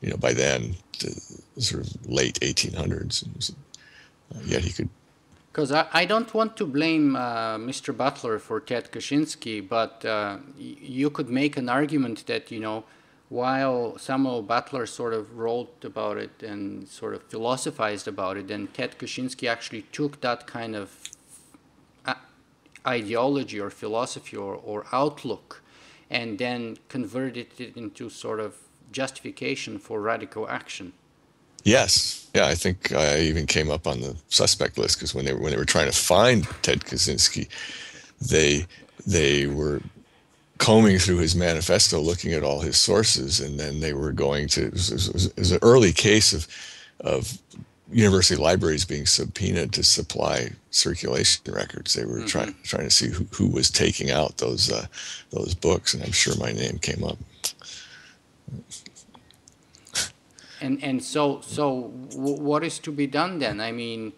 [0.00, 1.10] you know, by then the
[1.60, 3.54] sort of late 1800s.
[4.44, 4.88] Yet he could.
[5.52, 7.94] Because I, I don't want to blame uh, Mr.
[7.94, 12.84] Butler for Ted Kaczynski, but uh, you could make an argument that you know
[13.28, 18.68] while Samuel Butler sort of wrote about it and sort of philosophized about it, then
[18.68, 20.98] Ted Kaczynski actually took that kind of
[22.04, 22.14] uh,
[22.86, 25.62] ideology or philosophy or, or outlook
[26.10, 28.56] and then converted it into sort of
[28.92, 30.92] justification for radical action.
[31.64, 35.32] Yes, yeah, I think I even came up on the suspect list because when they
[35.32, 37.48] were, when they were trying to find Ted Kaczynski,
[38.20, 38.66] they
[39.06, 39.80] they were
[40.58, 44.66] combing through his manifesto, looking at all his sources, and then they were going to.
[44.66, 46.48] It was, it was, it was an early case of
[47.00, 47.38] of
[47.90, 51.94] university libraries being subpoenaed to supply circulation records.
[51.94, 52.26] They were mm-hmm.
[52.26, 54.86] trying trying to see who, who was taking out those uh,
[55.30, 57.18] those books, and I'm sure my name came up.
[60.62, 63.60] And and so so what is to be done then?
[63.60, 64.12] I mean,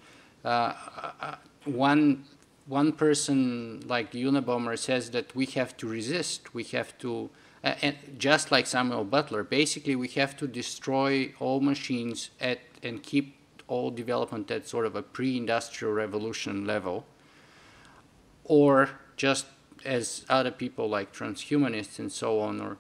[0.45, 0.75] uh,
[1.21, 2.25] uh one
[2.67, 7.31] one person like Unabomber says that we have to resist, we have to,
[7.63, 13.03] uh, and just like Samuel Butler, basically we have to destroy all machines at and
[13.03, 17.07] keep all development at sort of a pre-industrial revolution level,
[18.45, 19.47] or just
[19.85, 22.77] as other people like transhumanists and so on, or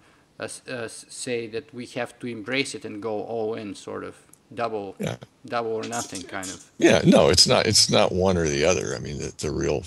[0.48, 4.16] say that we have to embrace it and go all in, sort of
[4.54, 5.16] double yeah.
[5.46, 6.64] double or nothing kind of.
[6.78, 8.94] Yeah no it's not it's not one or the other.
[8.94, 9.84] I mean the, the real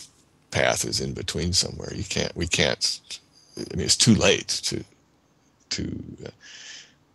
[0.51, 1.93] path is in between somewhere.
[1.93, 3.19] You can't we can't
[3.57, 4.83] i mean it's too late to
[5.69, 6.29] to uh,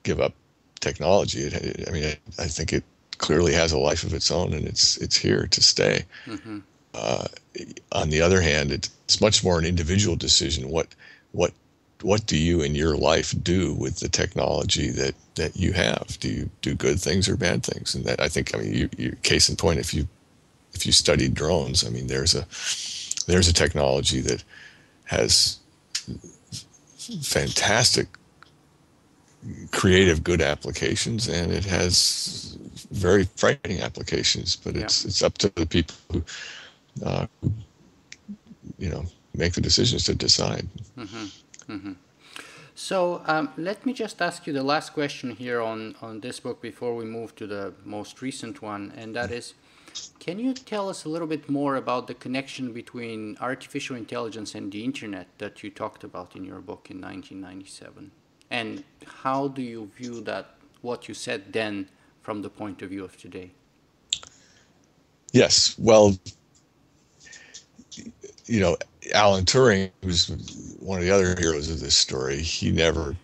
[0.03, 0.35] give up
[0.81, 1.40] technology.
[1.40, 2.85] It, it, i mean I, I think it
[3.18, 6.05] clearly has a life of its own and it's it's here to stay.
[6.27, 6.59] Mm-hmm.
[6.95, 7.27] uh,
[7.92, 10.88] on the other hand it's much more an individual decision what
[11.33, 11.53] what
[12.03, 16.19] what do you in your life do with the technology that that you have?
[16.21, 17.95] Do you do good things or bad things?
[17.95, 20.09] And that I think I mean you, you case in point if you
[20.73, 22.47] if you studied drones, I mean there's a
[23.27, 24.43] there's a technology that
[25.05, 25.59] has
[27.23, 28.09] fantastic
[29.71, 32.57] creative, good applications, and it has
[32.91, 34.57] very frightening applications.
[34.57, 35.09] But it's yeah.
[35.09, 36.25] it's up to the people who,
[37.05, 37.27] uh,
[38.79, 40.69] you know, make the decisions to decide.
[40.97, 41.27] Mm-hmm.
[41.68, 41.92] Mm-hmm.
[42.75, 46.62] So um, let me just ask you the last question here on on this book
[46.62, 49.55] before we move to the most recent one, and that is.
[50.18, 54.72] Can you tell us a little bit more about the connection between artificial intelligence and
[54.72, 58.11] the internet that you talked about in your book in 1997?
[58.51, 61.88] And how do you view that, what you said then,
[62.22, 63.51] from the point of view of today?
[65.33, 66.16] Yes, well,
[68.53, 68.77] you know,
[69.15, 70.29] Alan Turing, who's
[70.79, 73.17] one of the other heroes of this story, he never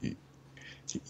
[0.00, 0.16] he,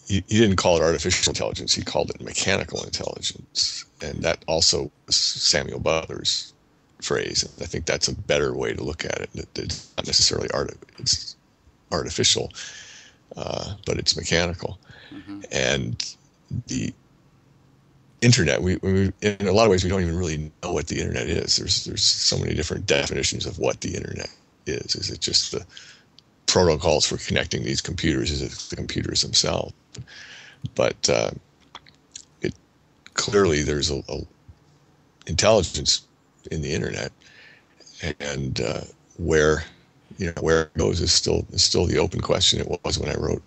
[0.09, 1.72] he didn't call it artificial intelligence.
[1.72, 6.53] He called it mechanical intelligence, and that also was Samuel Butler's
[7.01, 7.44] phrase.
[7.44, 9.31] And I think that's a better way to look at it.
[9.55, 10.77] It's not necessarily art.
[10.98, 11.37] It's
[11.92, 12.53] artificial,
[13.37, 14.81] uh, but it's mechanical,
[15.12, 15.42] mm-hmm.
[15.53, 16.16] and
[16.66, 16.92] the
[18.20, 20.98] internet we, we, in a lot of ways we don't even really know what the
[21.00, 24.31] internet is there's there's so many different definitions of what the internet
[24.66, 25.64] is is it just the
[26.48, 29.72] protocols for connecting these computers is it the computers themselves.
[30.74, 31.31] But uh,
[32.40, 32.54] it
[33.14, 34.22] clearly there's a, a,
[35.26, 36.09] intelligence
[36.50, 37.12] in the internet,
[38.18, 38.81] and uh,
[39.18, 39.62] where
[40.16, 42.61] you know where it goes is still is still the open question.
[42.61, 43.42] It was when I wrote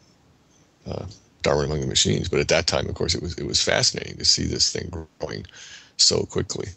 [0.88, 1.06] uh,
[1.42, 4.18] Darwin Among the Machines, but at that time, of course, it was it was fascinating
[4.18, 5.46] to see this thing growing
[5.98, 6.70] so quickly.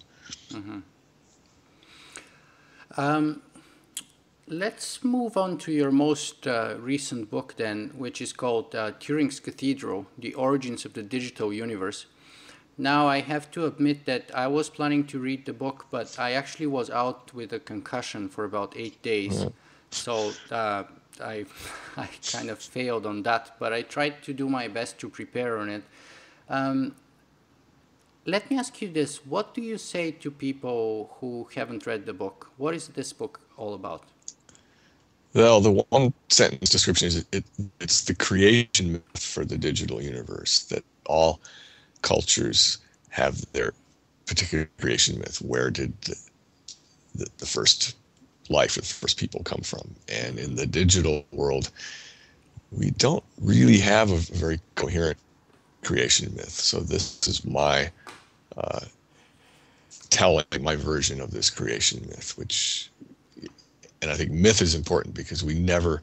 [0.51, 0.81] Mm-hmm.
[2.97, 3.43] Um,
[4.47, 9.41] Let's move on to your most uh, recent book, then, which is called uh, Turing's
[9.41, 12.05] Cathedral The Origins of the Digital Universe.
[12.77, 16.33] Now, I have to admit that I was planning to read the book, but I
[16.33, 19.45] actually was out with a concussion for about eight days.
[19.45, 19.49] Mm-hmm.
[19.91, 20.85] So uh,
[21.21, 21.47] I,
[21.97, 25.59] I kind of failed on that, but I tried to do my best to prepare
[25.59, 25.83] on it.
[26.49, 26.95] Um,
[28.27, 32.15] let me ask you this What do you say to people who haven't read the
[32.15, 32.51] book?
[32.57, 34.05] What is this book all about?
[35.35, 37.45] Well, the one sentence description is it,
[37.81, 41.41] it's the creation myth for the digital universe that all
[42.03, 42.79] cultures
[43.11, 43.73] have their
[44.27, 45.43] particular creation myth.
[45.43, 46.17] Where did the,
[47.17, 47.97] the, the first
[48.51, 49.95] life of first people come from?
[50.09, 51.71] And in the digital world,
[52.71, 55.19] we don't really have a very coherent
[55.85, 56.51] creation myth.
[56.51, 57.93] So this is my
[58.57, 58.81] uh,
[60.11, 62.91] telling my version of this creation myth, which
[64.03, 66.03] and I think myth is important because we never.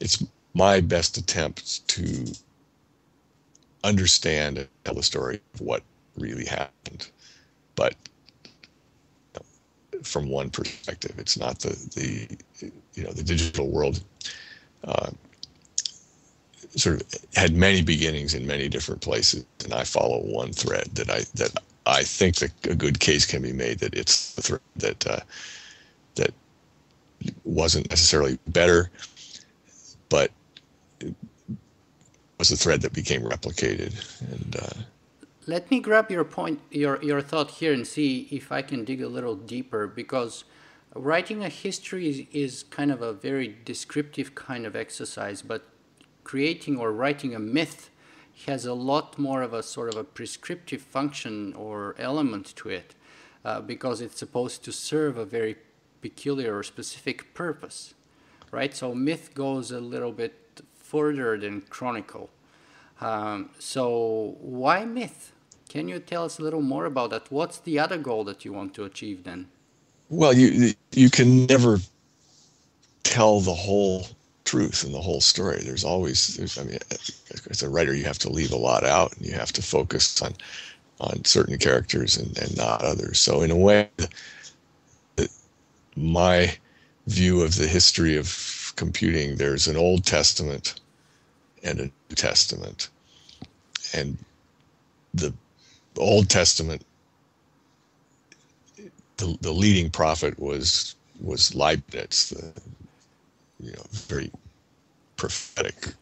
[0.00, 2.26] It's my best attempt to
[3.84, 5.82] understand and tell the story of what
[6.16, 7.10] really happened,
[7.76, 7.94] but
[10.02, 11.14] from one perspective.
[11.18, 14.02] It's not the the you know the digital world.
[14.84, 15.10] Uh,
[16.76, 21.10] sort of had many beginnings in many different places, and I follow one thread that
[21.10, 21.56] I that
[21.86, 25.20] I think that a good case can be made that it's the thread that uh,
[26.16, 26.32] that
[27.44, 28.90] wasn't necessarily better,
[30.08, 30.30] but
[32.38, 33.92] was a thread that became replicated.
[34.32, 34.82] And uh,
[35.48, 39.00] let me grab your point, your your thought here, and see if I can dig
[39.00, 40.44] a little deeper because
[40.94, 45.62] writing a history is, is kind of a very descriptive kind of exercise, but
[46.22, 47.88] creating or writing a myth
[48.46, 52.94] has a lot more of a sort of a prescriptive function or element to it
[53.42, 55.56] uh, because it's supposed to serve a very
[56.02, 57.94] peculiar or specific purpose,
[58.50, 58.76] right?
[58.76, 62.28] So myth goes a little bit further than chronicle.
[63.00, 65.32] Um, so why myth?
[65.68, 67.30] Can you tell us a little more about that?
[67.30, 69.48] What's the other goal that you want to achieve then?
[70.08, 71.78] Well, you you can never
[73.02, 74.06] tell the whole
[74.44, 75.60] truth and the whole story.
[75.62, 76.78] There's always, there's, I mean,
[77.50, 80.22] as a writer, you have to leave a lot out, and you have to focus
[80.22, 80.34] on
[81.00, 83.20] on certain characters and, and not others.
[83.20, 83.88] So in a way,
[85.94, 86.56] my
[87.06, 90.80] view of the history of computing, there's an Old Testament
[91.62, 92.88] and a New Testament.
[93.94, 94.18] And
[95.14, 95.32] the
[95.98, 96.84] Old Testament,
[99.16, 102.52] the, the leading prophet was was Leibniz, the
[103.58, 104.30] you know very
[105.16, 105.94] prophetic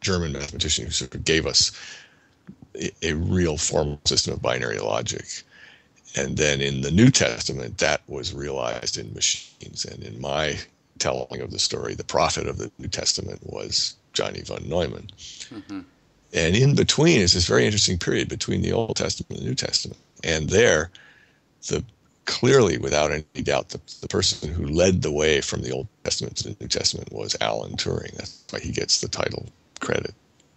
[0.00, 1.72] German mathematician who sort of gave us
[3.02, 5.24] a, real formal system of binary logic
[6.14, 9.84] and then in the New Testament, that was realized in machines.
[9.84, 10.58] And in my
[10.98, 15.08] telling of the story, the prophet of the New Testament was Johnny von Neumann.
[15.50, 15.80] Mm-hmm.
[16.32, 19.54] And in between is this very interesting period between the Old Testament and the New
[19.54, 20.00] Testament.
[20.24, 20.90] And there,
[21.68, 21.84] the
[22.24, 26.36] clearly, without any doubt, the, the person who led the way from the Old Testament
[26.38, 28.14] to the New Testament was Alan Turing.
[28.16, 29.46] That's why he gets the title
[29.80, 30.14] credit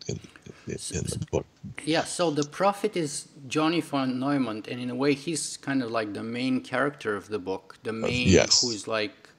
[0.08, 0.20] in,
[0.68, 1.46] in, in the book.
[1.84, 5.92] Yeah, so the prophet is Johnny von Neumann, and in a way, he's kind of
[5.92, 8.62] like the main character of the book, the uh, main yes.
[8.62, 9.30] who's like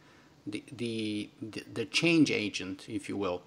[0.47, 1.29] the, the
[1.73, 3.43] the change agent, if you will.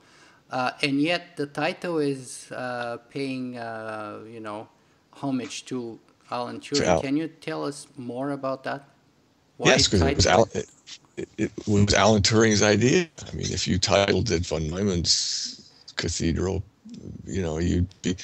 [0.51, 4.67] Uh, and yet, the title is uh, paying, uh, you know,
[5.13, 5.99] homage to
[6.31, 6.85] Alan Turing.
[6.85, 7.01] Al.
[7.01, 8.83] Can you tell us more about that?
[9.57, 10.49] Why yes, because it was Alan.
[10.53, 10.69] It,
[11.17, 13.07] it, it, was Alan Turing's idea.
[13.27, 16.63] I mean, if you titled it von Neumann's Cathedral,
[17.25, 18.15] you know, you'd be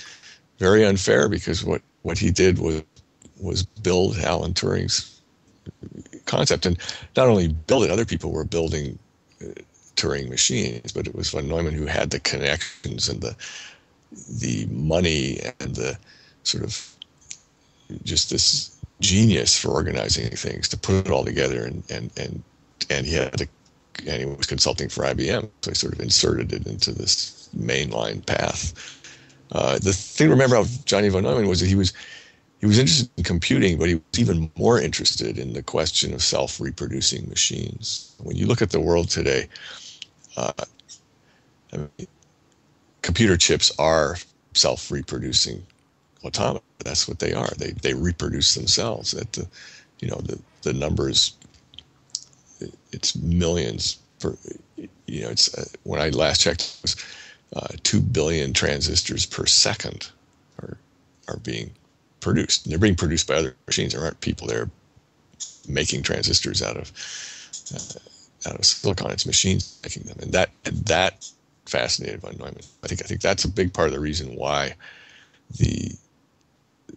[0.58, 2.82] very unfair because what, what he did was
[3.40, 5.22] was build Alan Turing's
[6.26, 6.78] concept, and
[7.18, 8.98] not only build it, other people were building
[9.44, 9.50] uh,
[9.96, 13.36] Turing machines, but it was von Neumann who had the connections and the
[14.40, 15.98] the money and the
[16.44, 16.90] sort of
[18.04, 22.44] just this genius for organizing things to put it all together and and and
[22.90, 23.48] and he had to
[24.08, 28.26] and he was consulting for IBM so he sort of inserted it into this mainline
[28.26, 28.74] path
[29.52, 31.94] uh, the thing to remember about Johnny von Neumann was that he was
[32.60, 36.24] he was interested in computing, but he was even more interested in the question of
[36.24, 38.16] self-reproducing machines.
[38.24, 39.48] When you look at the world today,
[40.38, 40.54] uh,
[41.74, 42.08] I mean,
[43.02, 44.18] computer chips are
[44.54, 45.66] self-reproducing
[46.24, 46.62] automata.
[46.84, 47.50] That's what they are.
[47.58, 49.14] They they reproduce themselves.
[49.14, 49.48] At the,
[50.00, 51.34] you know, the the numbers.
[52.92, 54.36] It's millions per.
[55.08, 56.96] You know, it's uh, when I last checked, it was
[57.56, 60.10] uh, 2 billion transistors per second
[60.62, 60.78] are,
[61.28, 61.72] are being
[62.20, 62.66] produced.
[62.66, 63.94] And they're being produced by other machines.
[63.94, 64.70] There aren't people there
[65.68, 66.92] making transistors out of
[67.74, 68.00] uh,
[68.46, 69.12] out of silicon.
[69.12, 71.30] It's machines making them, and that and that
[71.66, 72.58] fascinated von Neumann.
[72.84, 74.76] I think I think that's a big part of the reason why
[75.58, 75.92] the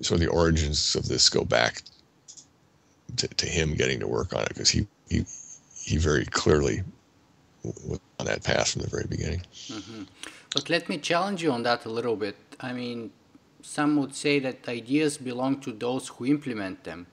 [0.02, 1.82] sort of the origins of this go back
[3.16, 5.24] to, to him getting to work on it because he he
[5.82, 6.82] he very clearly
[7.62, 9.42] was on that path from the very beginning.
[9.68, 10.02] Mm-hmm.
[10.54, 12.36] But let me challenge you on that a little bit.
[12.60, 13.10] I mean,
[13.62, 17.06] some would say that ideas belong to those who implement them.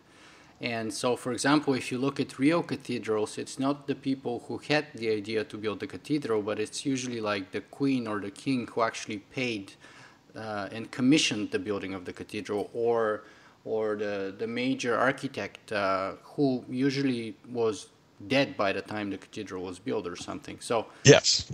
[0.65, 4.58] And so, for example, if you look at real cathedrals, it's not the people who
[4.58, 8.32] had the idea to build the cathedral, but it's usually like the queen or the
[8.32, 9.73] king who actually paid
[10.36, 13.25] uh, and commissioned the building of the cathedral, or
[13.63, 17.89] or the the major architect uh, who usually was
[18.28, 20.58] dead by the time the cathedral was built or something.
[20.62, 21.51] So yes,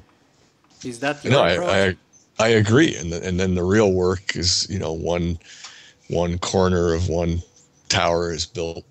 [0.86, 1.42] is that no?
[1.42, 1.98] I, I,
[2.40, 5.38] I agree, and the, and then the real work is you know one
[6.08, 7.42] one corner of one
[7.90, 8.86] tower is built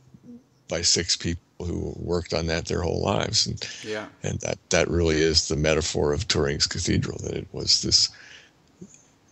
[0.71, 4.89] by six people who worked on that their whole lives, and yeah, and that that
[4.89, 8.09] really is the metaphor of Turing's cathedral that it was this,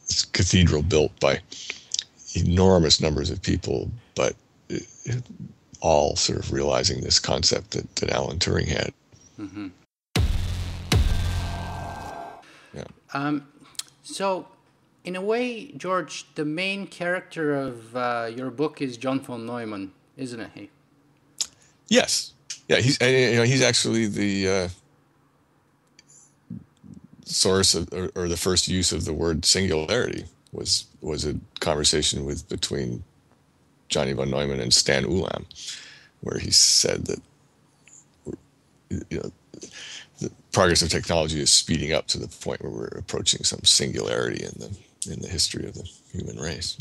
[0.09, 1.41] this cathedral built by
[2.35, 4.35] enormous numbers of people, but
[4.69, 5.23] it, it,
[5.81, 8.93] all sort of realizing this concept that, that Alan Turing had.
[9.39, 9.69] Mm-hmm.
[12.75, 12.85] Yeah.
[13.15, 13.47] Um,
[14.03, 14.49] so,
[15.05, 19.93] in a way, George, the main character of uh, your book is John von Neumann,
[20.17, 20.71] isn't it?
[21.89, 22.33] Yes.
[22.69, 24.69] Yeah, he's you know he's actually the uh,
[27.25, 32.27] source of, or, or, the first use of the word singularity was was a conversation
[32.27, 33.03] with between
[33.89, 35.45] Johnny von Neumann and Stan Ulam,
[36.21, 37.23] where he said that
[38.91, 39.33] you know
[40.21, 44.45] the progress of technology is speeding up to the point where we're approaching some singularity
[44.45, 46.77] in the in the history of the human race.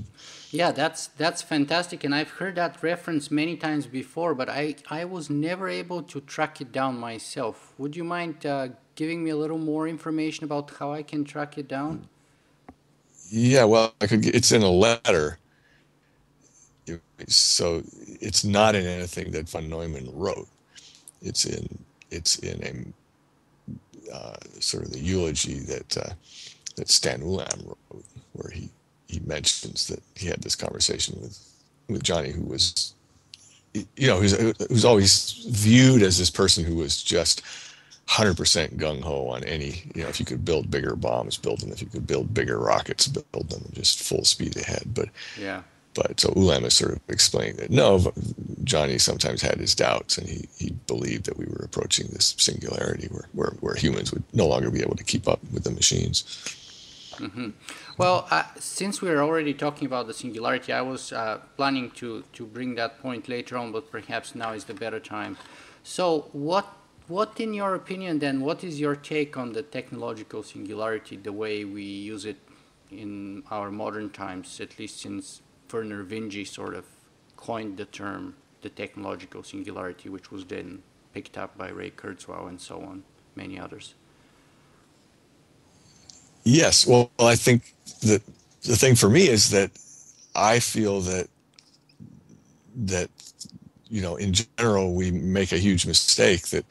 [0.52, 5.06] Yeah, that's that's fantastic, and I've heard that reference many times before, but I I
[5.06, 7.74] was never able to track it down myself.
[7.78, 11.58] Would you mind uh, giving me a little more information about how I can track
[11.58, 12.08] it down?
[13.30, 14.26] Yeah, well, I could.
[14.26, 15.40] It's in a letter,
[17.28, 17.84] so
[18.22, 20.48] it's not in anything that von Neumann wrote.
[21.22, 21.68] It's in
[22.12, 22.94] it's in
[24.12, 26.14] a uh, sort of the eulogy that uh,
[26.76, 28.70] that Stan Ulam wrote, where he
[29.08, 31.44] he mentions that he had this conversation with
[31.88, 32.94] with Johnny, who was
[33.74, 34.34] you know who's
[34.68, 37.44] who's always viewed as this person who was just
[38.10, 41.72] 100% gung ho on any you know if you could build bigger bombs build them.
[41.72, 44.84] If you could build bigger rockets build them just full speed ahead.
[44.94, 45.64] But yeah.
[45.94, 48.12] but so Ulam has sort of explained that no,
[48.64, 53.08] Johnny sometimes had his doubts, and he, he believed that we were approaching this singularity
[53.12, 56.24] where, where, where humans would no longer be able to keep up with the machines.
[57.18, 57.50] Mm-hmm.
[57.98, 62.46] Well, uh, since we're already talking about the singularity, I was uh, planning to, to
[62.46, 65.38] bring that point later on, but perhaps now is the better time.
[65.84, 66.68] So, what
[67.08, 71.64] what, in your opinion, then, what is your take on the technological singularity, the way
[71.64, 72.36] we use it
[72.92, 76.86] in our modern times, at least since Vernor Vinge sort of
[77.38, 82.60] coined the term the technological singularity, which was then picked up by Ray Kurzweil and
[82.60, 83.04] so on,
[83.36, 83.94] many others.
[86.48, 86.88] Yes.
[86.88, 87.74] Well, I think
[88.04, 88.22] that
[88.64, 89.70] the thing for me is that
[90.34, 91.28] I feel that
[92.86, 93.10] that
[93.90, 96.66] you know in general we make a huge mistake that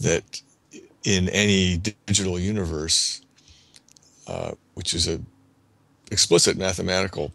[0.00, 0.42] that
[1.04, 3.20] in any digital universe,
[4.28, 5.20] uh, which is a
[6.10, 7.32] explicit mathematical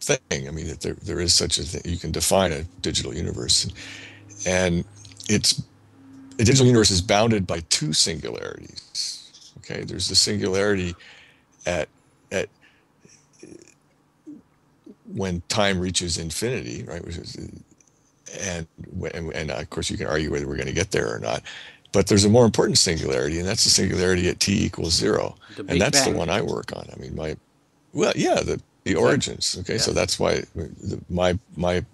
[0.00, 0.48] thing.
[0.48, 1.82] I mean, that there, there is such a thing.
[1.84, 3.68] You can define a digital universe,
[4.44, 4.84] and
[5.28, 5.62] it's
[6.40, 9.17] a digital universe is bounded by two singularities.
[9.68, 10.94] Okay, there's the singularity
[11.66, 11.88] at
[12.32, 12.48] at
[15.06, 17.04] when time reaches infinity, right?
[17.04, 17.34] Which is,
[18.40, 18.66] and,
[19.14, 21.42] and and of course you can argue whether we're going to get there or not.
[21.92, 25.80] But there's a more important singularity, and that's the singularity at t equals zero, and
[25.80, 26.12] that's Bang.
[26.12, 26.86] the one I work on.
[26.92, 27.36] I mean, my
[27.92, 29.56] well, yeah, the the origins.
[29.60, 29.80] Okay, yeah.
[29.80, 31.84] so that's why the, my my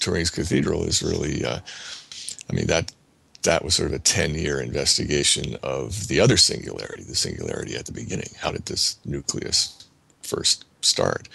[0.00, 1.60] Turing's Cathedral is really, uh,
[2.50, 2.92] I mean that
[3.42, 7.86] that was sort of a 10 year investigation of the other singularity, the singularity at
[7.86, 8.30] the beginning.
[8.38, 9.86] How did this nucleus
[10.22, 11.28] first start?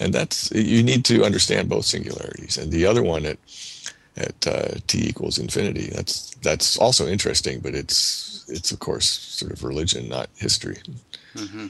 [0.00, 2.58] And that's, you need to understand both singularities.
[2.58, 3.38] And the other one at,
[4.16, 9.52] at uh, t equals infinity, that's, that's also interesting, but it's, it's of course sort
[9.52, 10.78] of religion, not history.
[11.34, 11.68] Mm-hmm.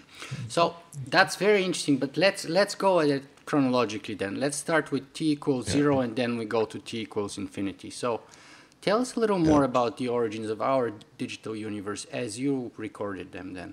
[0.48, 0.76] So
[1.08, 1.96] that's very interesting.
[1.98, 4.40] But let's let's go at it chronologically then.
[4.40, 5.74] Let's start with t equals yeah.
[5.74, 7.90] zero, and then we go to t equals infinity.
[7.90, 8.20] So
[8.84, 13.32] tell us a little more about the origins of our digital universe as you recorded
[13.32, 13.54] them.
[13.54, 13.72] Then.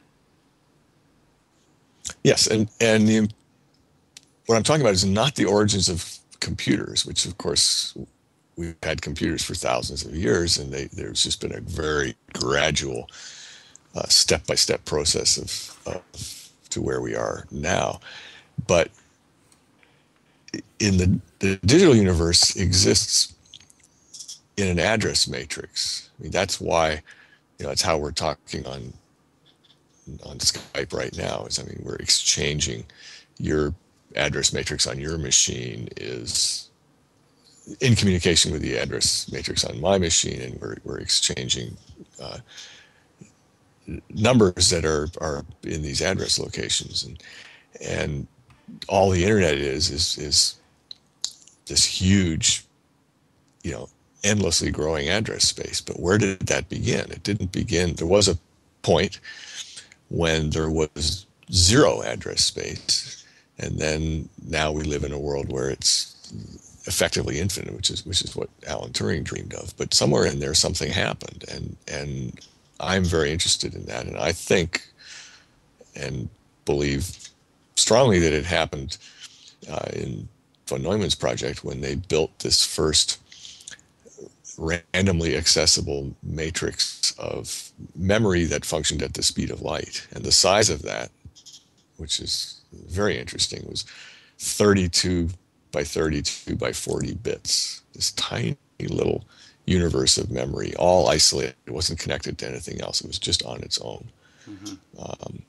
[2.24, 3.30] Yes, and and the,
[4.45, 7.95] what I'm talking about is not the origins of computers, which of course
[8.55, 13.09] we've had computers for thousands of years, and they, there's just been a very gradual
[14.07, 17.99] step by step process of, of, to where we are now.
[18.68, 18.89] But
[20.80, 23.34] in the, the digital universe exists
[24.62, 26.09] in an address matrix.
[26.20, 27.01] I mean, that's why,
[27.57, 28.93] you know, that's how we're talking on
[30.26, 31.45] on Skype right now.
[31.45, 32.86] Is I mean, we're exchanging
[33.38, 33.74] your
[34.16, 36.70] address matrix on your machine is
[37.80, 41.76] in communication with the address matrix on my machine, and we're we're exchanging
[42.22, 42.39] uh,
[44.09, 47.24] numbers that are are in these address locations and
[47.86, 48.28] and
[48.88, 50.55] all the internet is is is
[51.66, 52.66] this huge
[53.64, 53.89] you know
[54.24, 55.82] endlessly growing address space.
[55.82, 57.11] But where did that begin?
[57.11, 58.38] It didn't begin there was a
[58.82, 59.19] point
[60.09, 63.26] when there was zero address space
[63.59, 66.15] and then now we live in a world where it's
[66.88, 69.76] effectively infinite which is which is what alan turing dreamed of.
[69.78, 72.39] But somewhere in there something happened and and
[72.80, 74.07] I'm very interested in that.
[74.07, 74.88] And I think
[75.95, 76.30] and
[76.65, 77.30] believe
[77.76, 78.97] strongly that it happened
[79.69, 80.28] uh, in
[80.67, 83.19] von Neumann's project when they built this first
[84.62, 90.07] randomly accessible matrix of memory that functioned at the speed of light.
[90.14, 91.09] And the size of that,
[91.97, 93.86] which is very interesting, was
[94.38, 95.30] 32
[95.72, 97.82] by 32 by 40 bits.
[97.93, 99.26] This tiny little
[99.66, 101.55] universe of memory, all isolated.
[101.66, 103.01] It wasn't connected to anything else.
[103.01, 104.07] It was just on its own.
[104.47, 104.99] Mm-hmm.
[104.99, 105.41] Um,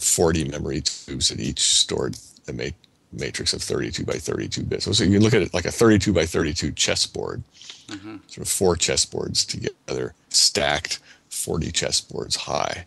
[0.00, 2.16] 40 memory tubes that each stored
[2.48, 2.64] a ma-
[3.12, 4.96] matrix of 32 by 32 bits.
[4.96, 7.44] So you look at it like a 32 by 32 chessboard,
[7.88, 8.16] mm-hmm.
[8.26, 10.98] sort of four chessboards together, stacked
[11.30, 12.86] 40 chessboards high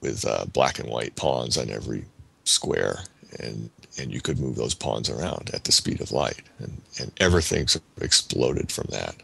[0.00, 2.04] with uh, black and white pawns on every
[2.44, 3.00] square.
[3.40, 6.42] And, and you could move those pawns around at the speed of light.
[6.58, 9.16] And, and everything sort of exploded from that.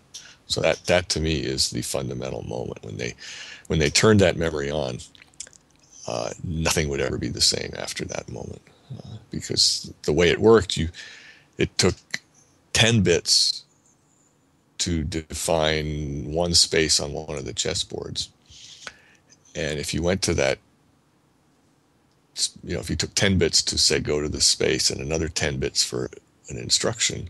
[0.51, 3.15] So that that to me is the fundamental moment when they
[3.69, 4.99] when they turned that memory on.
[6.09, 8.63] Uh, nothing would ever be the same after that moment
[8.99, 10.89] uh, because the way it worked, you
[11.57, 11.95] it took
[12.73, 13.65] ten bits
[14.81, 18.29] to define one space on one of the chessboards,
[19.55, 20.59] and if you went to that
[22.65, 25.29] you know, if you took 10 bits to say go to the space and another
[25.29, 26.11] 10 bits for
[26.49, 27.29] an instruction,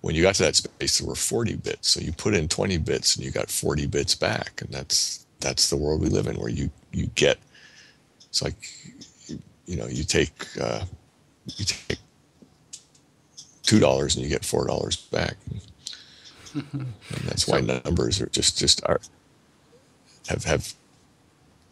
[0.00, 1.88] when you got to that space, there were 40 bits.
[1.88, 4.60] So you put in 20 bits and you got 40 bits back.
[4.60, 7.38] And that's, that's the world we live in where you, you get,
[8.28, 8.56] it's like,
[9.66, 10.84] you know, you take, uh,
[11.56, 11.98] you take
[13.62, 15.36] $2 and you get $4 back.
[16.54, 16.94] And
[17.24, 19.00] that's why numbers are just, just are,
[20.28, 20.74] have, have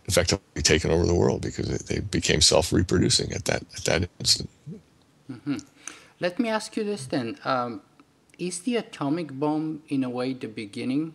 [0.07, 4.51] effectively taken over the world because they became self-reproducing at that, at that instant.
[5.30, 5.59] Mm-hmm.
[6.20, 7.39] Let me ask you this then.
[7.45, 7.83] Um,
[8.39, 11.14] is the atomic bomb in a way the beginning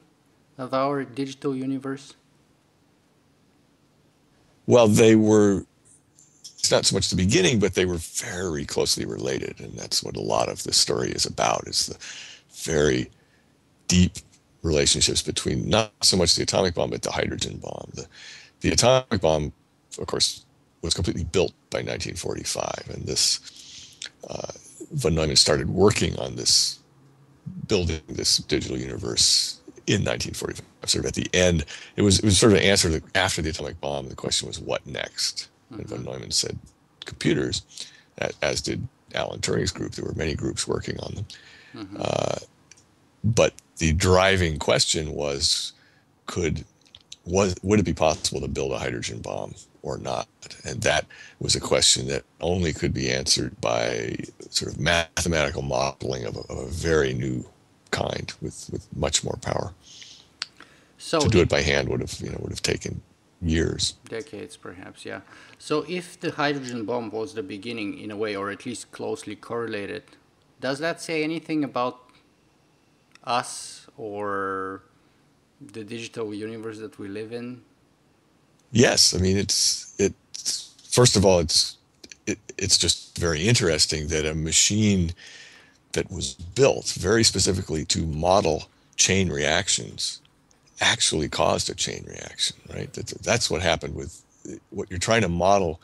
[0.57, 2.15] of our digital universe?
[4.65, 5.65] Well, they were,
[6.57, 9.59] it's not so much the beginning, but they were very closely related.
[9.59, 11.97] And that's what a lot of this story is about, is the
[12.71, 13.09] very
[13.87, 14.13] deep
[14.63, 17.89] relationships between not so much the atomic bomb, but the hydrogen bomb.
[17.93, 18.07] The,
[18.61, 19.53] the atomic bomb,
[19.99, 20.45] of course,
[20.81, 23.97] was completely built by 1945, and this
[24.29, 24.51] uh,
[24.91, 26.79] von Neumann started working on this
[27.67, 30.65] building this digital universe in 1945.
[30.89, 31.65] Sort of at the end,
[31.95, 34.07] it was it was sort of an answer to, after the atomic bomb.
[34.09, 35.81] The question was what next, mm-hmm.
[35.81, 36.11] and von mm-hmm.
[36.11, 36.57] Neumann said
[37.05, 37.63] computers,
[38.41, 39.93] as did Alan Turing's group.
[39.93, 41.25] There were many groups working on them,
[41.75, 41.97] mm-hmm.
[41.99, 42.35] uh,
[43.23, 45.73] but the driving question was,
[46.25, 46.65] could
[47.25, 50.27] was would it be possible to build a hydrogen bomb or not?
[50.65, 51.05] And that
[51.39, 54.17] was a question that only could be answered by
[54.49, 57.45] sort of mathematical modeling of a, of a very new
[57.91, 59.73] kind with, with much more power.
[60.97, 63.01] So to do it by hand would have you know would have taken
[63.41, 65.05] years, decades, perhaps.
[65.05, 65.21] Yeah.
[65.59, 69.35] So if the hydrogen bomb was the beginning in a way, or at least closely
[69.35, 70.03] correlated,
[70.59, 72.06] does that say anything about
[73.27, 74.83] us or
[75.59, 77.61] the digital universe that we live in?
[78.71, 81.77] Yes, I mean it's it's first of all it's
[82.25, 85.13] it, it's just very interesting that a machine
[85.93, 90.21] that was built very specifically to model chain reactions
[90.81, 92.91] actually caused a chain reaction, right?
[92.93, 94.21] That's, that's what happened with
[94.69, 95.81] what you're trying to model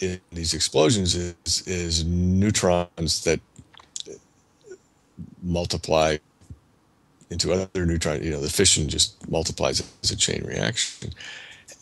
[0.00, 3.40] in these explosions is, is neutrons that
[5.42, 6.18] multiply
[7.30, 8.24] into other neutrons.
[8.24, 11.10] You know, the fission just multiplies as a chain reaction,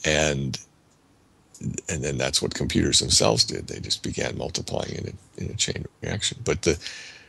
[0.04, 0.58] and
[1.88, 3.66] and then that's what computers themselves did.
[3.66, 6.38] They just began multiplying in a, in a chain reaction.
[6.44, 6.78] But the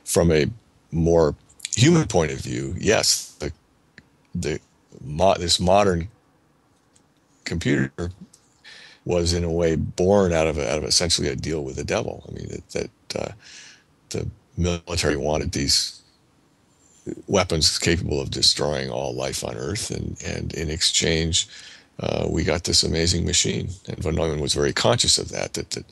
[0.03, 0.47] from a
[0.91, 1.35] more
[1.75, 3.51] human point of view, yes, the
[4.35, 4.59] the
[5.01, 6.09] mo- this modern
[7.45, 8.11] computer
[9.05, 11.83] was in a way born out of a, out of essentially a deal with the
[11.83, 12.25] devil.
[12.27, 13.31] I mean that, that uh,
[14.09, 14.27] the
[14.57, 16.01] military wanted these
[17.27, 21.47] weapons capable of destroying all life on Earth, and and in exchange,
[21.99, 23.69] uh, we got this amazing machine.
[23.87, 25.53] And von Neumann was very conscious of that.
[25.53, 25.85] That that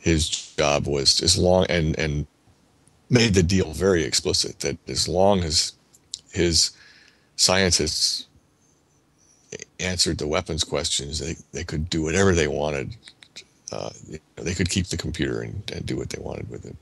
[0.00, 2.26] his job was as long and and
[3.10, 5.72] made the deal very explicit that as long as
[6.30, 6.72] his
[7.36, 8.26] scientists
[9.80, 12.96] answered the weapons questions, they, they could do whatever they wanted.
[13.72, 13.90] Uh,
[14.36, 16.76] they could keep the computer and, and do what they wanted with it.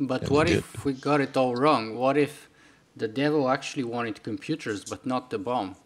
[0.00, 0.84] But what if did.
[0.84, 1.96] we got it all wrong?
[1.96, 2.48] What if
[2.96, 5.76] the devil actually wanted computers but not the bomb?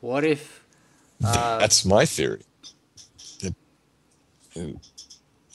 [0.00, 0.64] What if.
[1.24, 2.42] Uh, that's my theory.
[3.42, 3.52] It,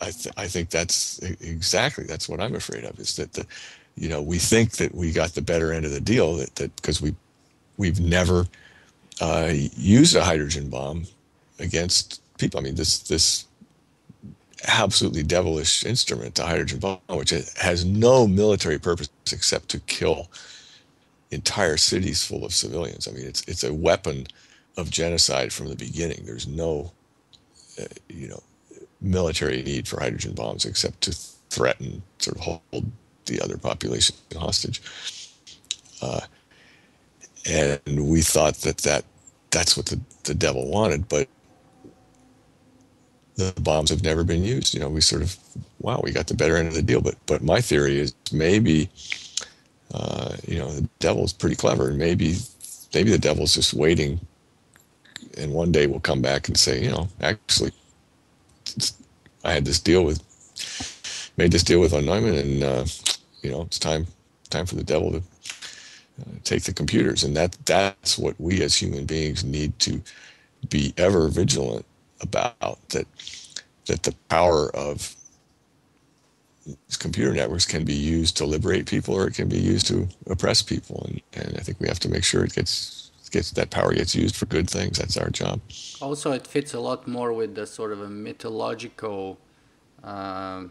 [0.02, 3.46] I, th- I think that's exactly that's what I'm afraid of is that the
[3.96, 6.76] you know we think that we got the better end of the deal that that
[6.76, 7.16] because we
[7.78, 8.46] we've never
[9.22, 11.06] uh, used a hydrogen bomb
[11.60, 12.60] against people.
[12.60, 13.46] I mean, this this
[14.68, 20.30] absolutely devilish instrument, the hydrogen bomb, which has no military purpose except to kill
[21.32, 23.08] entire cities full of civilians.
[23.08, 24.28] I mean, it's it's a weapon
[24.78, 26.24] of genocide from the beginning.
[26.26, 26.92] There's no,
[27.80, 28.42] uh, you know,
[29.02, 31.12] military need for hydrogen bombs except to
[31.50, 32.92] threaten, sort of hold
[33.26, 34.82] the other population hostage.
[36.02, 36.22] Uh,
[37.46, 39.06] and we thought that, that
[39.52, 41.28] that's what the, the devil wanted but
[43.36, 44.74] the bombs have never been used.
[44.74, 45.38] You know we sort of
[45.80, 47.02] wow we got the better end of the deal.
[47.02, 48.90] But but my theory is maybe
[49.94, 51.90] uh, you know the devil's pretty clever.
[51.90, 52.38] And maybe
[52.94, 54.20] maybe the devil's just waiting
[55.38, 57.72] and one day we'll come back and say you know actually
[59.44, 60.22] i had this deal with
[61.38, 62.86] made this deal with von neumann and uh,
[63.42, 64.06] you know it's time
[64.50, 65.24] time for the devil to
[66.44, 70.02] take the computers, and that that's what we as human beings need to
[70.70, 71.86] be ever vigilant
[72.24, 72.90] about.
[72.90, 73.08] That
[73.88, 75.16] that the power of
[77.00, 80.62] computer networks can be used to liberate people, or it can be used to oppress
[80.62, 83.94] people, and and I think we have to make sure it gets gets that power
[83.94, 85.00] gets used for good things.
[85.00, 85.60] That's our job.
[86.02, 89.38] Also, it fits a lot more with the sort of a mythological.
[90.04, 90.66] Uh,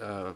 [0.00, 0.32] uh,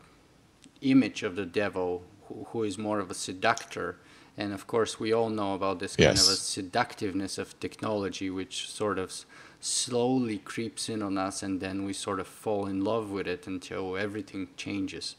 [0.81, 2.03] image of the devil
[2.49, 3.99] who is more of a seductor.
[4.41, 6.27] And of course, we all know about this kind yes.
[6.27, 9.13] of a seductiveness of technology, which sort of
[9.61, 13.47] slowly creeps in on us, and then we sort of fall in love with it
[13.47, 15.17] until everything changes.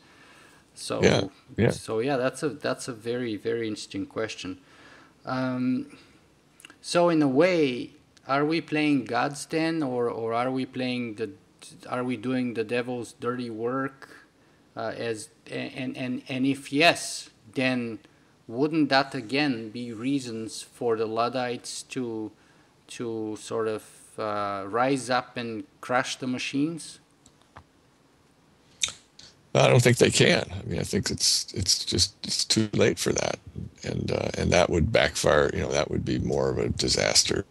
[0.73, 1.23] So yeah,
[1.57, 1.71] yeah.
[1.71, 4.57] so yeah, that's a that's a very very interesting question.
[5.25, 5.97] Um,
[6.81, 7.91] so in a way,
[8.27, 11.29] are we playing God's then, or or are we playing the
[11.87, 14.21] are we doing the devil's dirty work?
[14.75, 17.99] uh, as and, and and if yes, then
[18.47, 22.31] wouldn't that again be reasons for the Luddites to
[22.87, 23.83] to sort of
[24.17, 26.99] uh, rise up and crush the machines?
[29.53, 30.45] I don't think they can.
[30.51, 33.39] I mean, I think it's it's just it's too late for that,
[33.83, 35.49] and uh, and that would backfire.
[35.53, 37.45] You know, that would be more of a disaster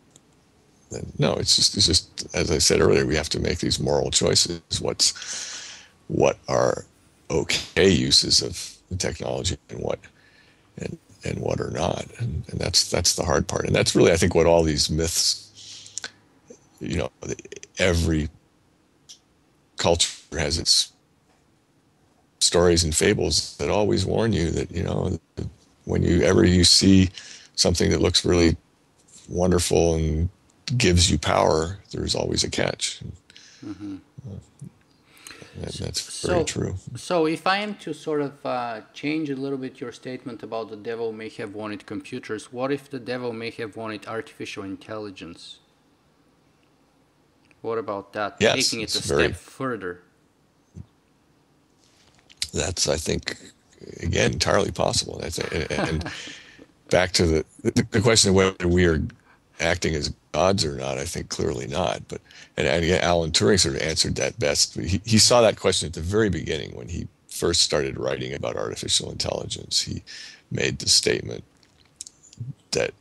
[1.18, 4.10] no, it's just it's just as I said earlier, we have to make these moral
[4.10, 4.60] choices.
[4.80, 5.78] What's
[6.08, 6.84] what are
[7.30, 10.00] okay uses of the technology and what
[10.78, 14.12] and and what are not, and, and that's that's the hard part, and that's really
[14.12, 16.00] I think what all these myths,
[16.80, 17.10] you know,
[17.78, 18.28] every
[19.76, 20.92] culture has its
[22.38, 25.18] stories and fables that always warn you that you know
[25.84, 27.10] when you ever you see
[27.54, 28.56] something that looks really
[29.28, 30.28] wonderful and
[30.76, 33.00] gives you power, there's always a catch.
[33.64, 33.96] Mm-hmm.
[35.58, 36.76] Uh, that's so, very true.
[36.96, 40.70] So, if I am to sort of uh, change a little bit your statement about
[40.70, 45.58] the devil may have wanted computers, what if the devil may have wanted artificial intelligence?
[47.62, 48.36] What about that?
[48.40, 50.02] Yes, Taking it a very, step further.
[52.54, 53.36] That's, I think,
[54.00, 55.20] again, entirely possible.
[55.20, 55.38] And,
[55.70, 56.10] and
[56.90, 59.00] back to the, the, the question of whether we are
[59.60, 62.02] acting as gods or not, I think clearly not.
[62.08, 62.20] But
[62.56, 64.74] and, and Alan Turing sort of answered that best.
[64.74, 68.56] He, he saw that question at the very beginning when he first started writing about
[68.56, 69.82] artificial intelligence.
[69.82, 70.02] He
[70.50, 71.44] made the statement
[72.72, 72.92] that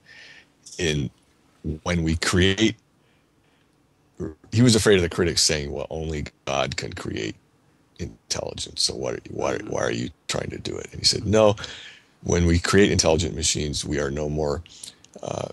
[0.78, 1.10] in
[1.84, 2.76] when we create
[4.52, 7.36] he was afraid of the critics saying well only god can create
[8.00, 11.56] intelligence so why, why, why are you trying to do it and he said no
[12.24, 14.64] when we create intelligent machines we are no more
[15.24, 15.50] uh,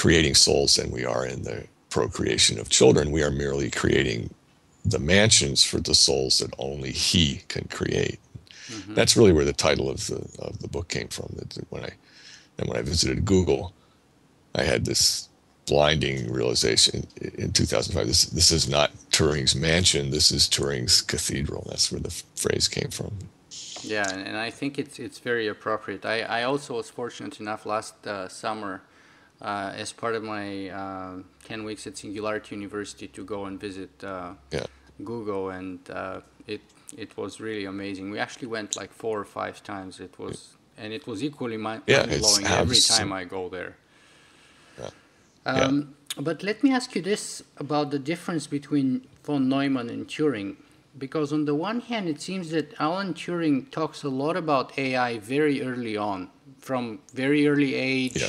[0.00, 3.10] creating souls than we are in the procreation of children.
[3.10, 4.32] We are merely creating
[4.82, 8.18] the mansions for the souls that only He can create.
[8.68, 8.94] Mm-hmm.
[8.94, 11.34] That's really where the title of the of the book came from.
[11.36, 11.90] That when I
[12.56, 13.74] then when I visited Google,
[14.54, 15.28] I had this
[15.66, 18.06] blinding realization in 2005.
[18.06, 20.10] This this is not Turing's mansion.
[20.10, 21.66] This is Turing's cathedral.
[21.68, 23.12] That's where the phrase came from.
[23.82, 26.06] Yeah, and I think it's it's very appropriate.
[26.06, 28.80] I, I also was fortunate enough last uh, summer
[29.40, 31.14] uh, as part of my uh,
[31.44, 34.66] 10 weeks at Singularity University to go and visit uh, yeah.
[35.04, 36.60] Google, and uh, it
[36.96, 38.10] it was really amazing.
[38.10, 40.00] We actually went like four or five times.
[40.00, 43.76] It was and it was equally mind blowing every time I go there.
[44.78, 44.90] Yeah.
[45.46, 46.22] Um, yeah.
[46.22, 50.56] But let me ask you this about the difference between von Neumann and Turing.
[50.98, 55.18] Because on the one hand, it seems that Alan Turing talks a lot about AI
[55.18, 56.30] very early on
[56.60, 58.22] from very early age,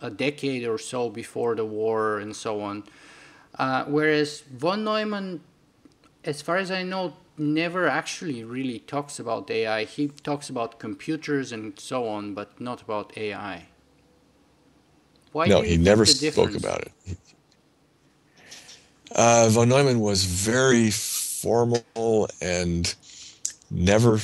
[0.00, 2.84] a decade or so before the war, and so on.
[3.58, 5.40] Uh, whereas von Neumann,
[6.24, 9.84] as far as I know, never actually really talks about AI.
[9.84, 13.66] He talks about computers and so on, but not about AI.
[15.32, 16.92] Why no, he never spoke about it.
[19.14, 22.94] Uh, von Neumann was very formal and
[23.70, 24.20] never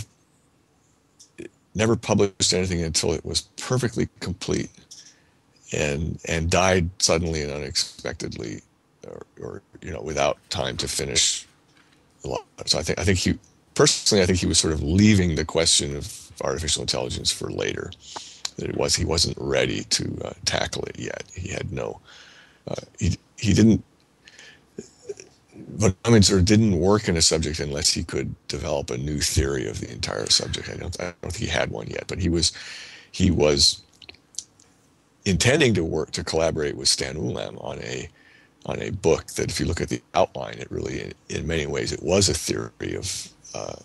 [1.75, 4.71] never published anything until it was perfectly complete
[5.73, 8.61] and and died suddenly and unexpectedly
[9.09, 11.47] or, or you know without time to finish
[12.67, 13.39] so i think i think he
[13.75, 17.91] personally i think he was sort of leaving the question of artificial intelligence for later.
[18.57, 21.25] That it was he wasn't ready to uh, tackle it yet.
[21.35, 22.01] He had no
[22.69, 23.85] uh, he he didn't
[25.79, 29.21] but I mean, of didn't work in a subject unless he could develop a new
[29.21, 30.69] theory of the entire subject.
[30.69, 32.53] I don't, I don't think he had one yet, but he was,
[33.11, 33.83] he was
[35.25, 38.09] intending to work to collaborate with Stan Ulam on a,
[38.67, 41.67] on a book that, if you look at the outline, it really, in, in many
[41.67, 43.77] ways, it was a theory of, uh,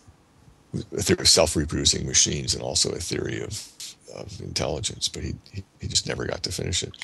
[0.95, 3.67] a theory of self-reproducing machines and also a theory of,
[4.15, 5.07] of intelligence.
[5.07, 6.95] But he, he, he just never got to finish it.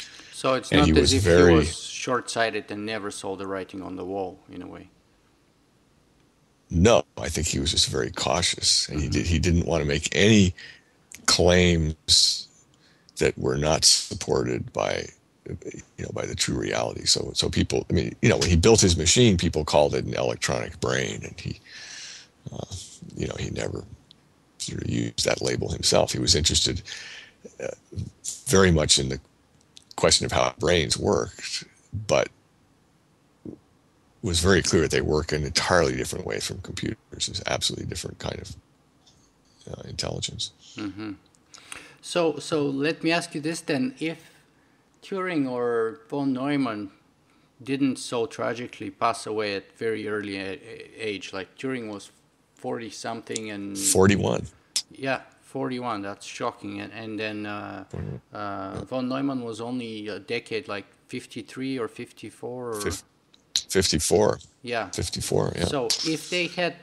[0.44, 3.82] So it's and not as if very, he was short-sighted and never saw the writing
[3.82, 4.90] on the wall, in a way.
[6.70, 9.04] No, I think he was just very cautious, and mm-hmm.
[9.04, 9.26] he did.
[9.26, 10.54] He didn't want to make any
[11.28, 12.50] claims
[13.20, 15.06] that were not supported by,
[15.48, 17.06] you know, by the true reality.
[17.06, 17.86] So, so people.
[17.90, 21.22] I mean, you know, when he built his machine, people called it an electronic brain,
[21.24, 21.62] and he,
[22.52, 22.66] uh,
[23.16, 23.86] you know, he never
[24.58, 26.12] sort of used that label himself.
[26.12, 26.82] He was interested
[27.62, 27.68] uh,
[28.50, 29.22] very much in the
[29.96, 31.66] question of how brains worked,
[32.08, 32.30] but
[34.22, 37.28] was very clear that they work in an entirely different way from computers.
[37.28, 38.56] It's absolutely different kind of
[39.70, 40.52] uh, intelligence.
[40.78, 41.14] Mm-hmm.
[42.02, 44.32] So, so let me ask you this then: If
[45.02, 46.92] Turing or von Neumann
[47.62, 52.12] didn't so tragically pass away at very early age, like Turing was
[52.56, 54.48] forty something and forty-one.
[54.92, 55.22] Yeah,
[55.54, 56.02] 41.
[56.02, 56.82] That's shocking.
[56.82, 57.86] And, and then uh,
[58.34, 62.82] uh, von Neumann was only a decade, like 53 or 54 or
[63.70, 64.40] 54.
[64.64, 64.90] Yeah.
[64.90, 65.54] 54.
[65.56, 65.66] Yeah.
[65.66, 66.76] So if they had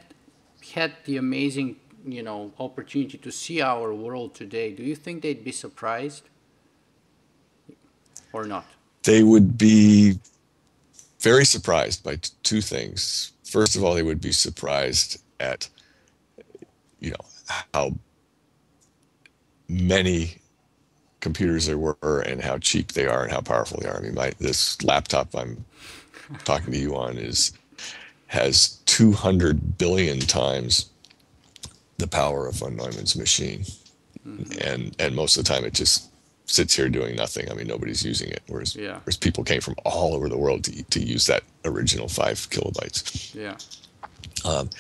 [0.75, 5.43] had the amazing, you know, opportunity to see our world today, do you think they'd
[5.43, 6.29] be surprised
[8.33, 8.67] or not?
[9.03, 10.21] They would be
[11.19, 13.33] very surprised by t- two things.
[13.43, 15.69] First of all, they would be surprised at,
[17.01, 17.25] you know,
[17.75, 17.95] how
[19.71, 20.39] many
[21.21, 23.99] computers there were and how cheap they are and how powerful they are.
[23.99, 25.65] I mean, my this laptop I'm
[26.45, 27.53] talking to you on is
[28.29, 30.91] has 200 billion times
[31.99, 33.61] the power of von Neumann's machine,
[34.27, 34.67] mm-hmm.
[34.67, 36.11] and and most of the time it just
[36.47, 37.51] sits here doing nothing.
[37.51, 38.43] I mean, nobody's using it.
[38.49, 38.99] Whereas, yeah.
[39.05, 43.35] whereas people came from all over the world to to use that original five kilobytes.
[43.35, 43.57] Yeah.
[44.45, 44.71] Um,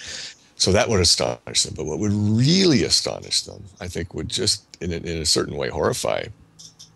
[0.60, 1.72] so that would astonish them.
[1.74, 5.56] But what would really astonish them, I think, would just in a, in a certain
[5.56, 6.24] way horrify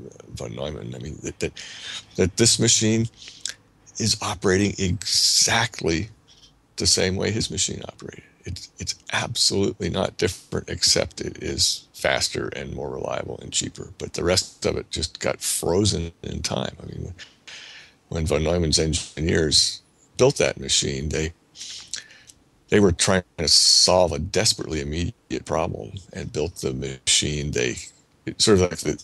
[0.04, 0.94] uh, von Neumann.
[0.94, 1.52] I mean, that, that
[2.16, 3.08] that this machine
[3.98, 6.10] is operating exactly
[6.76, 8.24] the same way his machine operated.
[8.44, 13.94] It's it's absolutely not different, except it is faster and more reliable and cheaper.
[13.96, 16.76] But the rest of it just got frozen in time.
[16.82, 17.14] I mean,
[18.10, 19.80] when von Neumann's engineers
[20.18, 21.32] built that machine, they
[22.68, 27.50] they were trying to solve a desperately immediate problem and built the machine.
[27.50, 27.76] They
[28.38, 29.02] sort of like the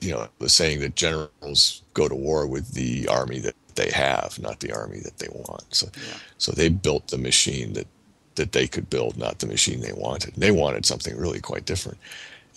[0.00, 4.38] you know the saying that generals go to war with the army that they have,
[4.40, 5.64] not the army that they want.
[5.74, 6.18] So yeah.
[6.38, 7.86] so they built the machine that
[8.34, 10.34] that they could build, not the machine they wanted.
[10.34, 11.98] And they wanted something really quite different,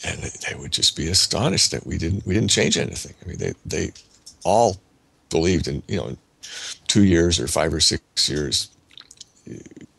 [0.04, 3.14] and they would just be astonished that we didn't we didn't change anything.
[3.24, 3.92] I mean, they they
[4.44, 4.78] all
[5.30, 6.18] believed in you know,
[6.88, 8.70] two years or five or six years,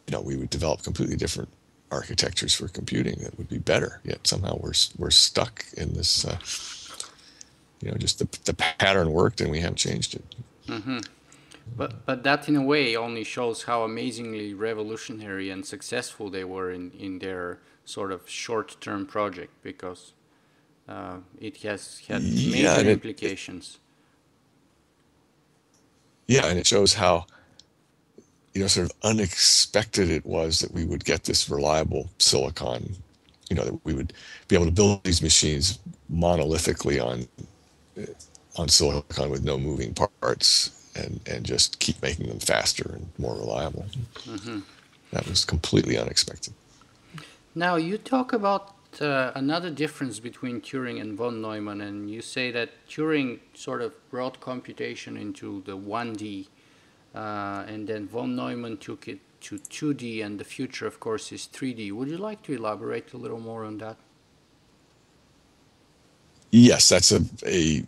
[0.06, 1.48] you know, we would develop completely different
[1.90, 4.00] architectures for computing that would be better.
[4.04, 6.24] Yet somehow we're we're stuck in this.
[6.24, 6.38] Uh,
[7.82, 10.24] you know, just the the pattern worked and we haven't changed it.
[10.66, 10.98] Mm-hmm.
[11.76, 16.70] But but that in a way only shows how amazingly revolutionary and successful they were
[16.70, 20.12] in, in their sort of short term project because
[20.88, 23.78] uh, it has had major yeah, implications.
[26.28, 27.26] It, yeah, and it shows how
[28.56, 32.96] you know sort of unexpected it was that we would get this reliable silicon.
[33.50, 34.14] You know that we would
[34.48, 35.78] be able to build these machines
[36.10, 37.28] monolithically on
[38.56, 43.36] on silicon with no moving parts and, and just keep making them faster and more
[43.36, 43.84] reliable.
[44.24, 44.60] Mm-hmm.
[45.12, 46.54] That was completely unexpected.
[47.54, 52.50] Now, you talk about uh, another difference between Turing and von Neumann, and you say
[52.50, 56.48] that Turing sort of brought computation into the 1D, uh,
[57.16, 61.92] and then von Neumann took it to 2D, and the future, of course, is 3D.
[61.92, 63.96] Would you like to elaborate a little more on that?
[66.50, 67.84] Yes, that's a, a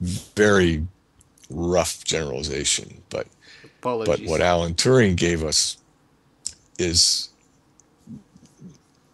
[0.00, 0.86] very
[1.50, 3.26] rough generalization, but
[3.80, 4.20] Apologies.
[4.20, 5.78] but what Alan Turing gave us
[6.78, 7.28] is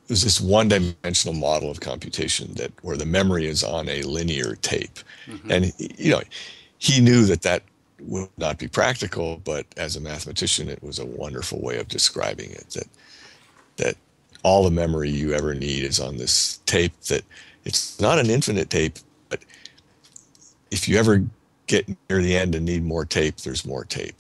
[0.09, 5.01] is this one-dimensional model of computation that where the memory is on a linear tape,
[5.27, 5.51] mm-hmm.
[5.51, 6.23] and you know
[6.79, 7.63] he knew that that
[8.01, 12.51] would not be practical, but as a mathematician, it was a wonderful way of describing
[12.51, 12.71] it.
[12.71, 12.89] That
[13.77, 13.97] that
[14.43, 16.99] all the memory you ever need is on this tape.
[17.09, 17.23] That
[17.65, 19.45] it's not an infinite tape, but
[20.71, 21.25] if you ever
[21.67, 24.17] get near the end and need more tape, there's more tape.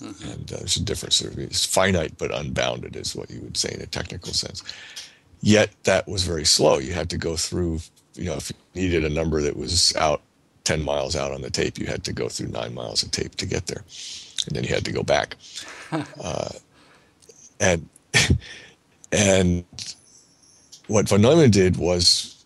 [0.00, 0.30] Mm-hmm.
[0.30, 1.20] And uh, there's a difference.
[1.20, 4.62] It's finite but unbounded, is what you would say in a technical sense.
[5.40, 6.78] Yet that was very slow.
[6.78, 7.80] You had to go through,
[8.14, 10.22] you know, if you needed a number that was out
[10.68, 13.34] 10 miles out on the tape, you had to go through nine miles of tape
[13.36, 13.82] to get there.
[14.46, 15.34] And then you had to go back.
[16.22, 16.50] uh,
[17.58, 17.88] and,
[19.10, 19.64] and
[20.86, 22.44] what von Neumann did was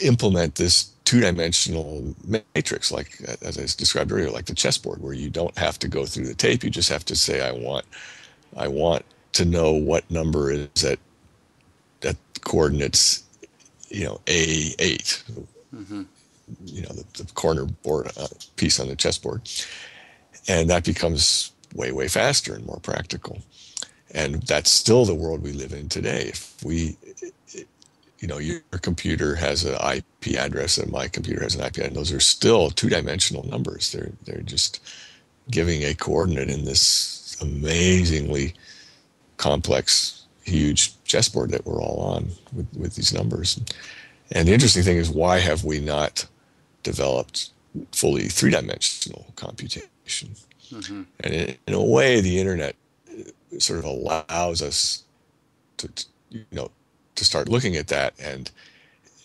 [0.00, 2.14] implement this two-dimensional
[2.54, 6.06] matrix like as i described earlier like the chessboard where you don't have to go
[6.06, 7.84] through the tape you just have to say i want
[8.56, 10.98] i want to know what number is at
[12.02, 13.24] at coordinates
[13.90, 15.22] you know a8
[15.74, 16.02] mm-hmm.
[16.64, 19.42] You know the, the corner board uh, piece on the chessboard
[20.48, 23.40] and that becomes way way faster and more practical
[24.14, 26.96] and that's still the world we live in today if we
[28.22, 31.94] you know your computer has an IP address and my computer has an IP address.
[31.94, 33.90] Those are still two-dimensional numbers.
[33.92, 34.80] They're they're just
[35.50, 38.54] giving a coordinate in this amazingly
[39.36, 43.60] complex, huge chessboard that we're all on with, with these numbers.
[44.30, 46.26] And the interesting thing is, why have we not
[46.82, 47.50] developed
[47.92, 50.34] fully three-dimensional computation?
[50.70, 51.02] Mm-hmm.
[51.20, 52.76] And in, in a way, the internet
[53.58, 55.04] sort of allows us
[55.76, 55.90] to,
[56.30, 56.70] you know
[57.14, 58.50] to start looking at that and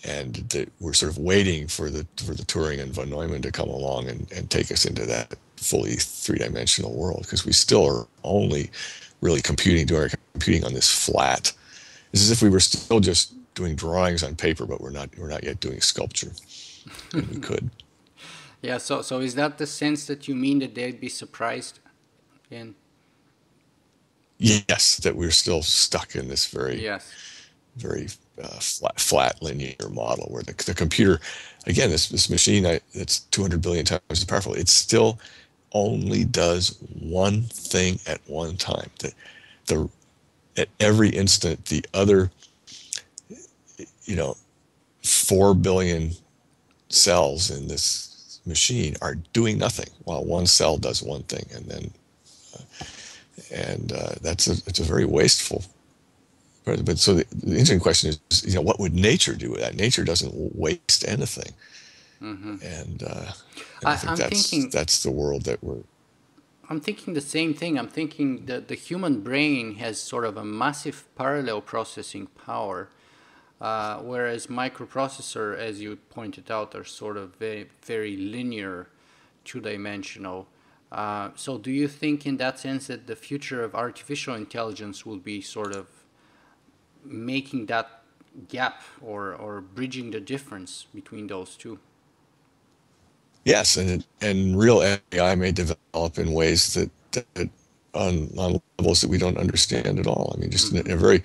[0.03, 3.51] and that we're sort of waiting for the for the Turing and von Neumann to
[3.51, 7.85] come along and, and take us into that fully three dimensional world because we still
[7.85, 8.69] are only
[9.21, 11.51] really computing doing our computing on this flat.
[12.13, 15.29] It's as if we were still just doing drawings on paper, but we're not we're
[15.29, 16.31] not yet doing sculpture.
[17.13, 17.69] We could.
[18.61, 18.77] Yeah.
[18.77, 21.79] So, so is that the sense that you mean that they'd be surprised?
[22.49, 22.75] In
[24.37, 27.11] yes, that we're still stuck in this very yes,
[27.75, 28.07] very
[28.41, 31.19] uh, flat, flat linear model where the, the computer,
[31.65, 35.19] again, this this machine I, that's 200 billion times as powerful, it still
[35.73, 38.89] only does one thing at one time.
[38.99, 39.13] The,
[39.65, 39.89] the
[40.57, 42.31] at every instant, the other,
[44.05, 44.35] you know,
[45.03, 46.11] four billion
[46.89, 51.91] cells in this machine are doing nothing while one cell does one thing, and then,
[52.55, 52.85] uh,
[53.51, 55.63] and uh, that's a it's a very wasteful.
[56.65, 59.61] But, but so the, the, interesting question is, you know, what would nature do with
[59.61, 59.75] that?
[59.75, 61.53] Nature doesn't waste anything,
[62.21, 62.55] mm-hmm.
[62.61, 63.31] and, uh,
[63.79, 65.83] and I, I, think I'm that's thinking, that's the world that we're.
[66.69, 67.79] I'm thinking the same thing.
[67.79, 72.89] I'm thinking that the human brain has sort of a massive parallel processing power
[73.61, 78.87] uh, whereas microprocessor, as you pointed out, are sort of very, very linear,
[79.45, 80.47] two-dimensional.
[80.91, 85.17] Uh, so do you think in that sense that the future of artificial intelligence will
[85.17, 85.87] be sort of
[87.03, 88.03] making that
[88.47, 91.79] gap or, or bridging the difference between those two?
[93.45, 94.83] Yes, and and real
[95.13, 97.49] AI may develop in ways that, that
[97.93, 100.33] on, on levels that we don't understand at all.
[100.35, 101.23] I mean, just in, a, in a very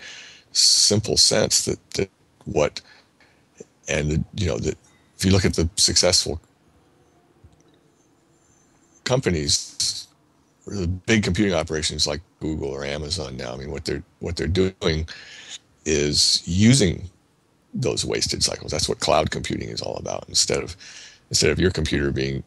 [0.53, 2.11] simple sense that, that
[2.45, 2.80] what
[3.88, 4.76] and you know that
[5.16, 6.40] if you look at the successful
[9.05, 10.09] companies
[10.66, 14.47] the big computing operations like Google or Amazon now I mean what they're what they're
[14.47, 15.07] doing
[15.84, 17.11] is using
[17.74, 18.70] those wasted cycles.
[18.70, 20.24] That's what cloud computing is all about.
[20.28, 20.76] Instead of
[21.30, 22.43] instead of your computer being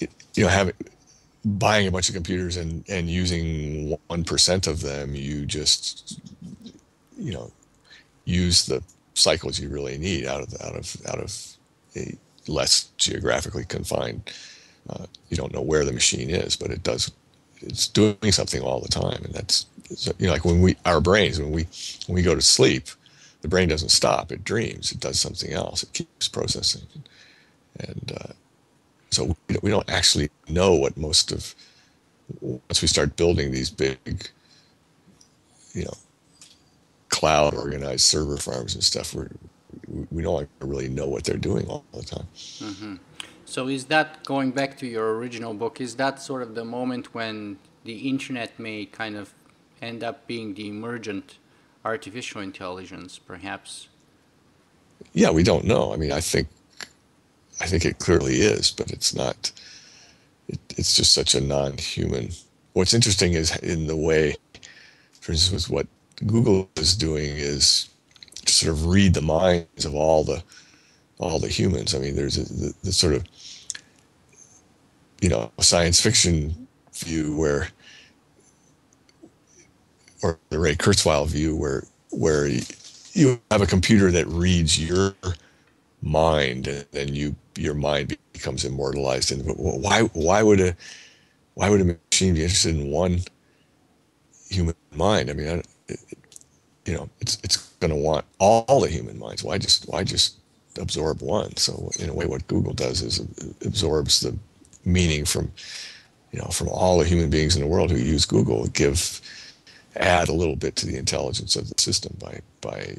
[0.00, 0.74] you know having
[1.44, 6.20] buying a bunch of computers and and using 1% of them you just
[7.18, 7.50] you know
[8.24, 8.82] use the
[9.18, 11.36] cycles you really need out of out of out of
[11.96, 12.16] a
[12.46, 14.32] less geographically confined.
[14.88, 17.10] Uh, you don't know where the machine is, but it does.
[17.60, 19.66] It's doing something all the time, and that's
[20.18, 21.66] you know like when we our brains when we
[22.06, 22.88] when we go to sleep,
[23.42, 24.32] the brain doesn't stop.
[24.32, 24.92] It dreams.
[24.92, 25.82] It does something else.
[25.82, 26.86] It keeps processing,
[27.80, 28.32] and uh,
[29.10, 31.54] so we don't actually know what most of
[32.40, 34.28] once we start building these big,
[35.72, 35.94] you know,
[37.08, 39.26] cloud organized server farms and stuff we
[40.10, 42.28] we don't really know what they're doing all the time.
[42.34, 42.94] Mm-hmm.
[43.44, 47.14] so is that going back to your original book is that sort of the moment
[47.14, 49.32] when the internet may kind of
[49.80, 51.38] end up being the emergent
[51.84, 53.88] artificial intelligence perhaps?
[55.12, 55.92] Yeah we don't know.
[55.92, 56.48] I mean i think
[57.60, 59.52] i think it clearly is but it's not
[60.48, 62.30] it, it's just such a non-human.
[62.72, 64.36] What's interesting is in the way
[65.20, 65.86] for instance what
[66.26, 67.88] Google is doing is
[68.44, 70.42] to sort of read the minds of all the
[71.18, 71.94] all the humans.
[71.94, 73.24] I mean, there's a, the, the sort of
[75.20, 77.68] you know science fiction view where,
[80.22, 82.48] or the Ray Kurzweil view where where
[83.12, 85.14] you have a computer that reads your
[86.02, 89.32] mind and then you your mind becomes immortalized.
[89.32, 90.76] And why why would a
[91.54, 93.20] why would a machine be interested in one
[94.48, 95.30] human mind?
[95.30, 99.44] I mean, you know, it's it's going to want all the human minds.
[99.44, 100.36] Why just why just
[100.80, 101.56] absorb one?
[101.56, 103.20] So in a way, what Google does is
[103.64, 104.36] absorbs the
[104.84, 105.52] meaning from
[106.32, 108.66] you know from all the human beings in the world who use Google.
[108.68, 109.20] Give
[109.96, 112.96] add a little bit to the intelligence of the system by by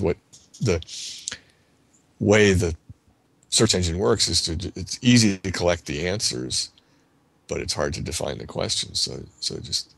[0.00, 0.16] what
[0.60, 0.80] the
[2.18, 2.74] way the
[3.50, 6.70] search engine works is to it's easy to collect the answers
[7.48, 9.94] but it's hard to define the questions so so just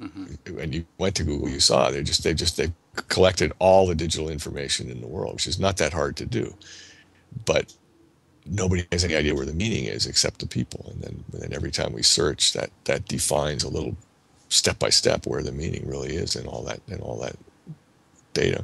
[0.00, 0.56] Mm-hmm.
[0.56, 2.72] When you went to Google, you saw they just they just they
[3.08, 6.54] collected all the digital information in the world, which is not that hard to do,
[7.44, 7.74] but
[8.46, 10.90] nobody has any idea where the meaning is except the people.
[10.90, 13.96] And then and then every time we search, that that defines a little
[14.48, 17.36] step by step where the meaning really is in all that in all that
[18.32, 18.62] data.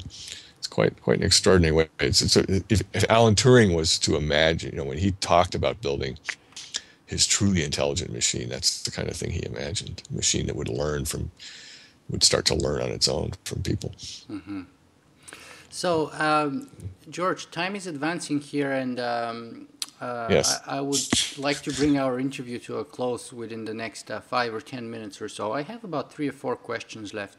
[0.59, 1.89] It's quite quite an extraordinary way.
[2.01, 5.55] It's, it's a, if, if Alan Turing was to imagine, you know, when he talked
[5.55, 6.19] about building
[7.09, 8.49] his truly intelligent machine.
[8.51, 10.03] That's the kind of thing he imagined.
[10.11, 11.31] A machine that would learn from,
[12.11, 13.95] would start to learn on its own from people.
[14.31, 14.63] Mm-hmm.
[15.71, 16.69] So, um,
[17.09, 19.69] George, time is advancing here, and um,
[20.03, 20.61] uh, yes.
[20.67, 24.21] I, I, would like to bring our interview to a close within the next uh,
[24.21, 25.53] five or ten minutes or so.
[25.53, 27.39] I have about three or four questions left.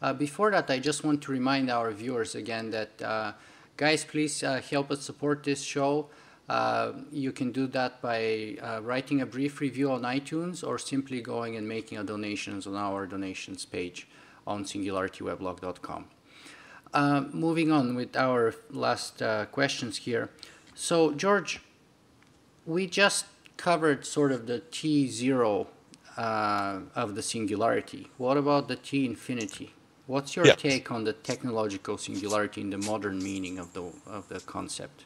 [0.00, 3.32] Uh, before that, I just want to remind our viewers again that, uh,
[3.76, 6.08] guys, please uh, help us support this show.
[6.50, 11.20] Uh, you can do that by uh, writing a brief review on iTunes or simply
[11.20, 14.08] going and making a donations on our donations page
[14.48, 16.06] on singularityweblog.com.
[16.92, 20.28] Uh, moving on with our last uh, questions here.
[20.74, 21.60] So, George,
[22.66, 23.26] we just
[23.56, 25.68] covered sort of the T zero
[26.16, 28.08] uh, of the singularity.
[28.16, 29.72] What about the T infinity?
[30.08, 30.56] What's your yeah.
[30.56, 35.04] take on the technological singularity in the modern meaning of the of the concept?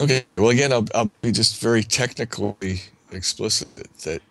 [0.00, 0.24] Okay.
[0.36, 2.82] Well, again, I'll, I'll be just very technically
[3.12, 3.68] explicit
[4.02, 4.22] that,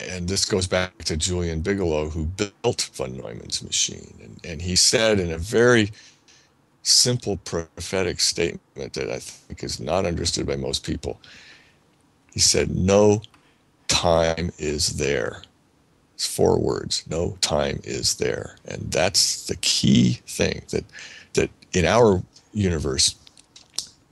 [0.00, 4.76] and this goes back to Julian Bigelow, who built von Neumann's machine, and, and he
[4.76, 5.90] said in a very
[6.82, 11.20] simple prophetic statement that I think is not understood by most people.
[12.32, 13.22] He said, No
[13.88, 15.42] time is there.
[16.14, 17.04] It's four words.
[17.08, 18.56] No time is there.
[18.66, 20.84] And that's the key thing that
[21.34, 22.22] that in our
[22.52, 23.14] universe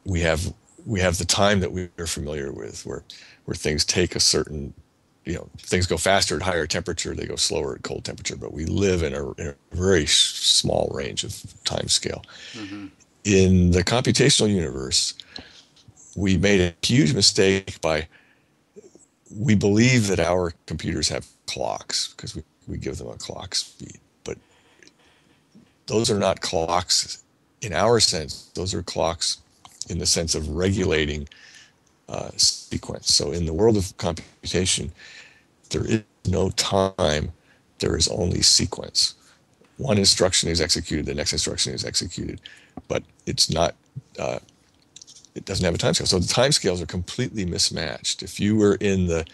[0.07, 0.53] we have
[0.87, 3.03] we have the time that we are familiar with where
[3.45, 4.73] where things take a certain
[5.25, 8.53] you know things go faster at higher temperature they go slower at cold temperature but
[8.53, 12.87] we live in a, in a very small range of time scale mm-hmm.
[13.25, 15.15] in the computational universe
[16.15, 18.07] we made a huge mistake by
[19.37, 23.99] we believe that our computers have clocks because we, we give them a clock speed
[24.23, 24.39] but
[25.87, 27.25] those are not clocks
[27.61, 29.39] in our sense those are clocks
[29.89, 31.29] in the sense of regulating
[32.09, 33.15] uh, sequence.
[33.15, 34.93] So in the world of computation,
[35.71, 37.33] there is no time,
[37.79, 39.15] there is only sequence.
[39.79, 42.41] One instruction is executed, the next instruction is executed,
[42.89, 43.75] but it's not,
[44.19, 44.39] uh,
[45.35, 46.07] it doesn't have a time scale.
[46.07, 48.23] So the time scales are completely mismatched.
[48.23, 49.27] If you were in the,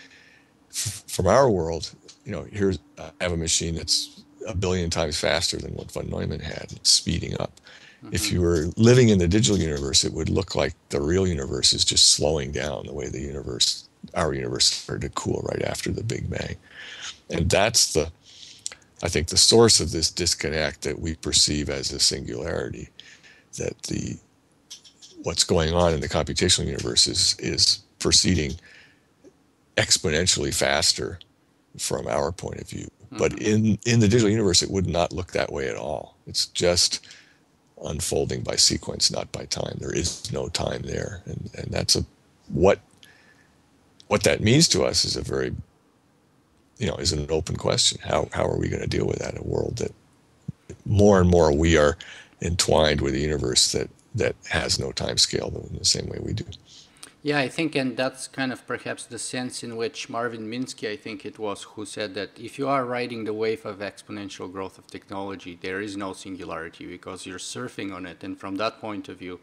[0.71, 1.93] from our world,
[2.25, 6.09] you know, here's, I have a machine that's a billion times faster than what von
[6.09, 7.53] Neumann had, speeding up.
[8.05, 8.15] Mm-hmm.
[8.15, 11.73] If you were living in the digital universe, it would look like the real universe
[11.73, 15.93] is just slowing down the way the universe, our universe, started to cool right after
[15.93, 16.57] the Big Bang.
[17.31, 18.11] And that's the,
[19.03, 22.89] I think, the source of this disconnect that we perceive as a singularity.
[23.59, 24.17] That the
[25.23, 28.53] what's going on in the computational universe is is proceeding
[29.77, 31.19] exponentially faster
[31.79, 32.89] from our point of view.
[33.05, 33.19] Mm-hmm.
[33.19, 36.17] But in in the digital universe, it would not look that way at all.
[36.27, 37.07] It's just
[37.85, 39.77] unfolding by sequence, not by time.
[39.79, 42.05] There is no time there, and and that's a
[42.49, 42.81] what
[44.09, 45.55] what that means to us is a very
[46.79, 48.01] you know is an open question.
[48.03, 49.39] How how are we going to deal with that?
[49.39, 49.95] A world that
[50.87, 51.97] more and more we are
[52.43, 56.35] entwined with a universe that that has no time scale in the same way we
[56.35, 56.45] do.
[57.25, 60.97] Yeah, I think, and that's kind of perhaps the sense in which Marvin Minsky, I
[60.97, 64.77] think it was, who said that if you are riding the wave of exponential growth
[64.77, 68.25] of technology, there is no singularity because you're surfing on it.
[68.25, 69.39] And from that point of view,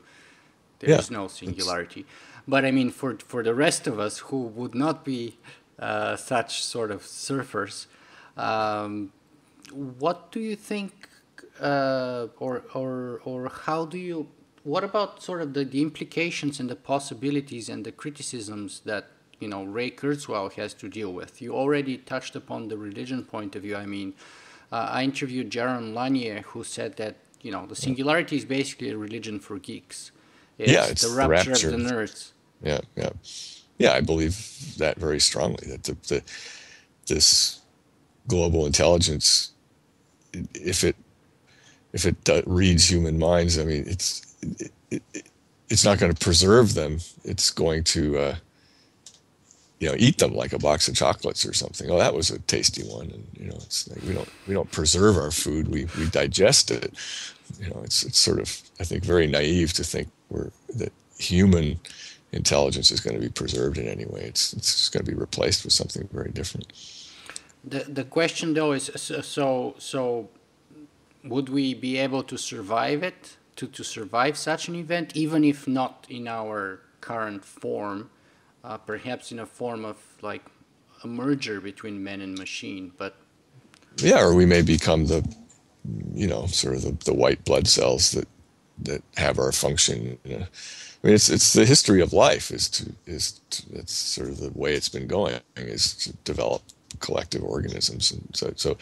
[0.80, 2.06] there yeah, is no singularity.
[2.46, 5.38] But I mean, for, for the rest of us who would not be
[5.80, 7.86] uh, such sort of surfers,
[8.36, 9.14] um,
[9.72, 11.08] what do you think,
[11.62, 14.28] uh, or, or, or how do you
[14.64, 19.08] what about sort of the, the implications and the possibilities and the criticisms that
[19.40, 21.42] you know Ray Kurzweil has to deal with?
[21.42, 23.76] You already touched upon the religion point of view.
[23.76, 24.14] I mean,
[24.72, 28.98] uh, I interviewed Jaron Lanier, who said that you know the singularity is basically a
[28.98, 30.12] religion for geeks.
[30.58, 32.32] It's yeah, it's the rapture, rapture, of the nerds.
[32.62, 33.10] Yeah, yeah,
[33.78, 33.94] yeah.
[33.94, 35.68] I believe that very strongly.
[35.68, 36.24] That the, the
[37.08, 37.62] this
[38.28, 39.52] global intelligence,
[40.54, 40.98] if it
[41.94, 45.04] if it uh, reads human minds, I mean, it's it, it,
[45.70, 47.00] it's not going to preserve them.
[47.24, 48.36] It's going to, uh,
[49.80, 51.90] you know, eat them like a box of chocolates or something.
[51.90, 53.12] Oh, that was a tasty one.
[53.12, 55.68] And you know, it's like we don't we don't preserve our food.
[55.70, 56.94] We we digest it.
[57.60, 61.80] You know, it's it's sort of I think very naive to think we're that human
[62.32, 64.22] intelligence is going to be preserved in any way.
[64.22, 66.74] It's it's going to be replaced with something very different.
[67.64, 70.30] The the question though is so so
[71.24, 73.38] would we be able to survive it?
[73.60, 78.10] To, to survive such an event, even if not in our current form,
[78.64, 80.46] uh, perhaps in a form of like
[81.04, 82.94] a merger between man and machine.
[82.98, 83.18] But
[83.98, 85.22] yeah, or we may become the,
[86.14, 88.28] you know, sort of the, the white blood cells that
[88.84, 90.18] that have our function.
[90.24, 90.46] You know?
[91.04, 94.38] I mean, it's it's the history of life is to is to, it's sort of
[94.40, 96.62] the way it's been going is to develop
[97.00, 98.78] collective organisms, and so so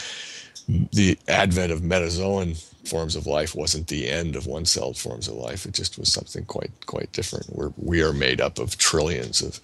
[0.93, 5.65] the advent of metazoan forms of life wasn't the end of one-celled forms of life.
[5.65, 7.45] It just was something quite quite different.
[7.47, 9.59] Where we are made up of trillions of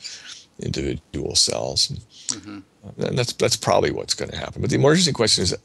[0.59, 1.89] individual cells,
[2.27, 2.59] mm-hmm.
[2.97, 4.61] and that's that's probably what's going to happen.
[4.61, 5.55] But the more interesting question is,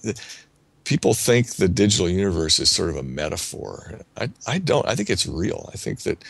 [0.85, 4.01] people think the digital universe is sort of a metaphor.
[4.17, 4.89] I I don't.
[4.89, 5.69] I think it's real.
[5.73, 6.25] I think that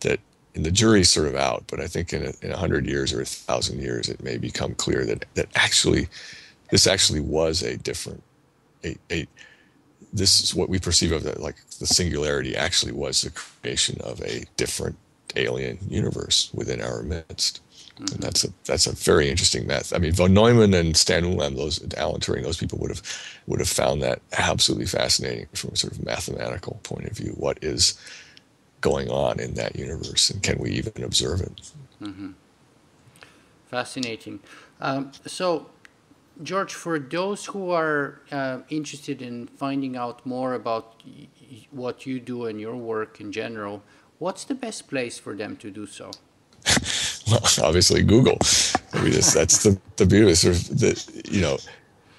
[0.00, 0.20] that
[0.54, 3.12] and the jury's sort of out, but I think in a, in a hundred years
[3.12, 6.08] or a thousand years, it may become clear that that actually
[6.70, 8.22] this actually was a different
[8.84, 9.26] a, a
[10.12, 14.20] this is what we perceive of that like the singularity actually was the creation of
[14.22, 14.96] a different
[15.36, 17.60] alien universe within our midst.
[17.94, 18.14] Mm-hmm.
[18.14, 19.92] And that's a that's a very interesting math.
[19.92, 23.02] I mean, von Neumann and Stan Ulam, those Alan Turing, those people would have
[23.46, 27.32] would have found that absolutely fascinating from a sort of mathematical point of view.
[27.36, 28.00] What is
[28.80, 31.70] going on in that universe, and can we even observe it?
[32.00, 32.30] Mm-hmm.
[33.68, 34.40] Fascinating.
[34.80, 35.66] Um, so,
[36.42, 41.02] George, for those who are uh, interested in finding out more about
[41.70, 43.82] what you do and your work in general,
[44.18, 46.10] what's the best place for them to do so?
[47.30, 48.38] well, obviously Google.
[48.92, 50.34] I mean, that's the the beauty.
[50.34, 51.58] Sort of you know,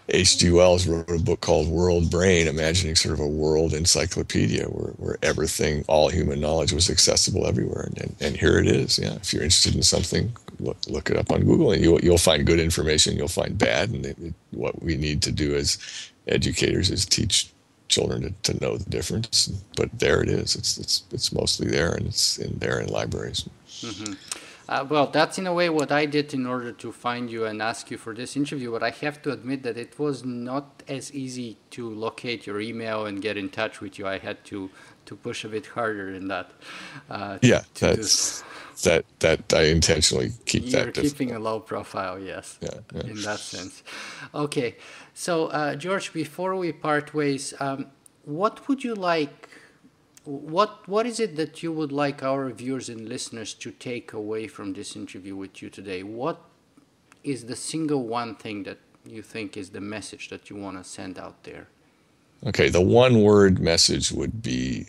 [0.10, 0.50] H.G.
[0.52, 5.18] Wells wrote a book called World Brain, imagining sort of a world encyclopedia where, where
[5.22, 7.84] everything, all human knowledge was accessible everywhere.
[7.84, 9.00] And, and, and here it is.
[9.00, 12.18] Yeah, if you're interested in something, look, look it up on Google, and you'll you'll
[12.18, 13.18] find good information.
[13.18, 15.78] You'll find bad, and it, it, what we need to do as
[16.28, 17.52] educators is teach
[17.88, 19.48] children to, to know the difference.
[19.76, 20.56] But there it is.
[20.56, 23.48] It's it's it's mostly there, and it's in there in libraries.
[23.82, 24.14] Mm-hmm.
[24.70, 27.62] Uh, well, that's in a way what I did in order to find you and
[27.62, 28.72] ask you for this interview.
[28.72, 33.06] But I have to admit that it was not as easy to locate your email
[33.06, 34.08] and get in touch with you.
[34.08, 34.70] I had to
[35.08, 36.52] to push a bit harder in that.
[37.10, 38.44] Uh, to, yeah, to that's
[38.82, 40.96] that that I intentionally keep You're that.
[40.98, 42.58] You're keeping a low profile, yes.
[42.62, 43.02] Yeah, yeah.
[43.02, 43.84] In that sense.
[44.34, 44.76] Okay,
[45.14, 47.88] so uh, George, before we part ways, um,
[48.26, 49.50] what would you like?
[50.24, 54.48] What what is it that you would like our viewers and listeners to take away
[54.48, 56.04] from this interview with you today?
[56.04, 56.40] What
[57.24, 60.84] is the single one thing that you think is the message that you want to
[60.84, 61.68] send out there?
[62.46, 64.88] Okay, the one word message would be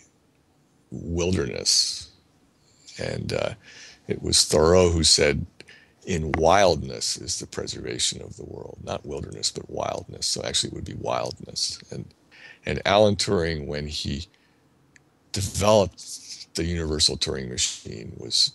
[0.91, 2.09] wilderness.
[2.99, 3.53] And uh,
[4.07, 5.45] it was Thoreau who said,
[6.05, 10.25] in wildness is the preservation of the world, not wilderness, but wildness.
[10.25, 11.79] So actually, it would be wildness.
[11.91, 12.05] And,
[12.65, 14.27] and Alan Turing, when he
[15.31, 18.51] developed the universal Turing machine, was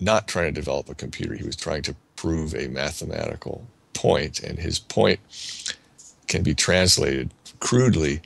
[0.00, 1.34] not trying to develop a computer.
[1.34, 5.20] He was trying to prove a mathematical point, and his point
[6.26, 8.22] can be translated crudely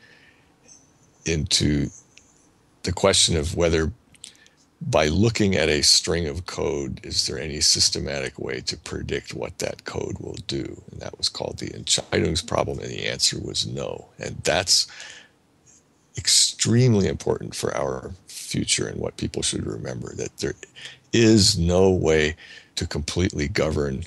[1.25, 1.89] into
[2.85, 3.93] the question of whether
[4.81, 9.59] by looking at a string of code, is there any systematic way to predict what
[9.59, 10.81] that code will do?
[10.91, 14.07] And that was called the Entscheidungs problem, and the answer was no.
[14.19, 14.87] And that's
[16.17, 20.55] extremely important for our future and what people should remember that there
[21.13, 22.37] is no way
[22.77, 24.05] to completely govern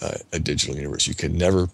[0.00, 1.06] uh, a digital universe.
[1.06, 1.68] You can never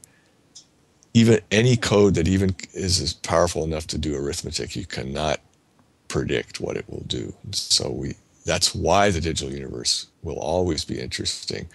[1.15, 5.41] even any code that even is powerful enough to do arithmetic, you cannot
[6.09, 7.35] predict what it will do.
[7.53, 11.69] So we that's why the digital universe will always be interesting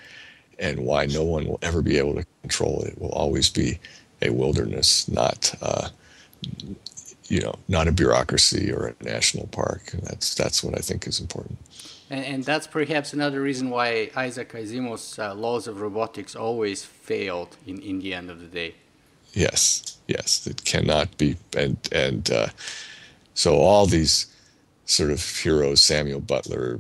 [0.57, 2.93] and why no one will ever be able to control it.
[2.93, 3.79] It will always be
[4.21, 5.89] a wilderness, not uh,
[7.27, 9.93] you know, not a bureaucracy or a national park.
[9.93, 11.57] And that's that's what I think is important.
[12.09, 17.57] And, and that's perhaps another reason why Isaac Asimov's uh, laws of robotics always failed
[17.65, 18.75] in, in the end of the day.
[19.33, 22.47] Yes, yes, it cannot be, and and uh,
[23.33, 24.27] so all these
[24.85, 26.79] sort of heroes, Samuel Butler,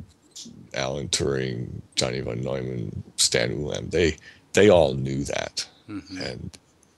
[0.73, 4.17] Alan Turing, Johnny von Neumann, Stan Ulam, they
[4.53, 6.17] they all knew that, mm-hmm.
[6.21, 6.57] and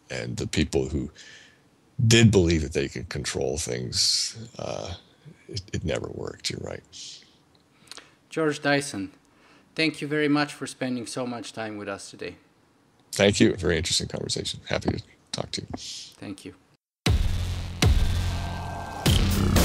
[0.10, 1.10] and the people who
[2.06, 4.94] did believe that they could control things, uh,
[5.48, 6.50] it, it never worked.
[6.50, 6.84] You're right.
[8.30, 9.12] George Dyson,
[9.76, 12.36] thank you very much for spending so much time with us today.
[13.14, 13.56] Thank you.
[13.56, 14.60] Very interesting conversation.
[14.68, 15.68] Happy to talk to you.
[16.20, 16.56] Thank you.
[19.36, 19.65] Mm-hmm.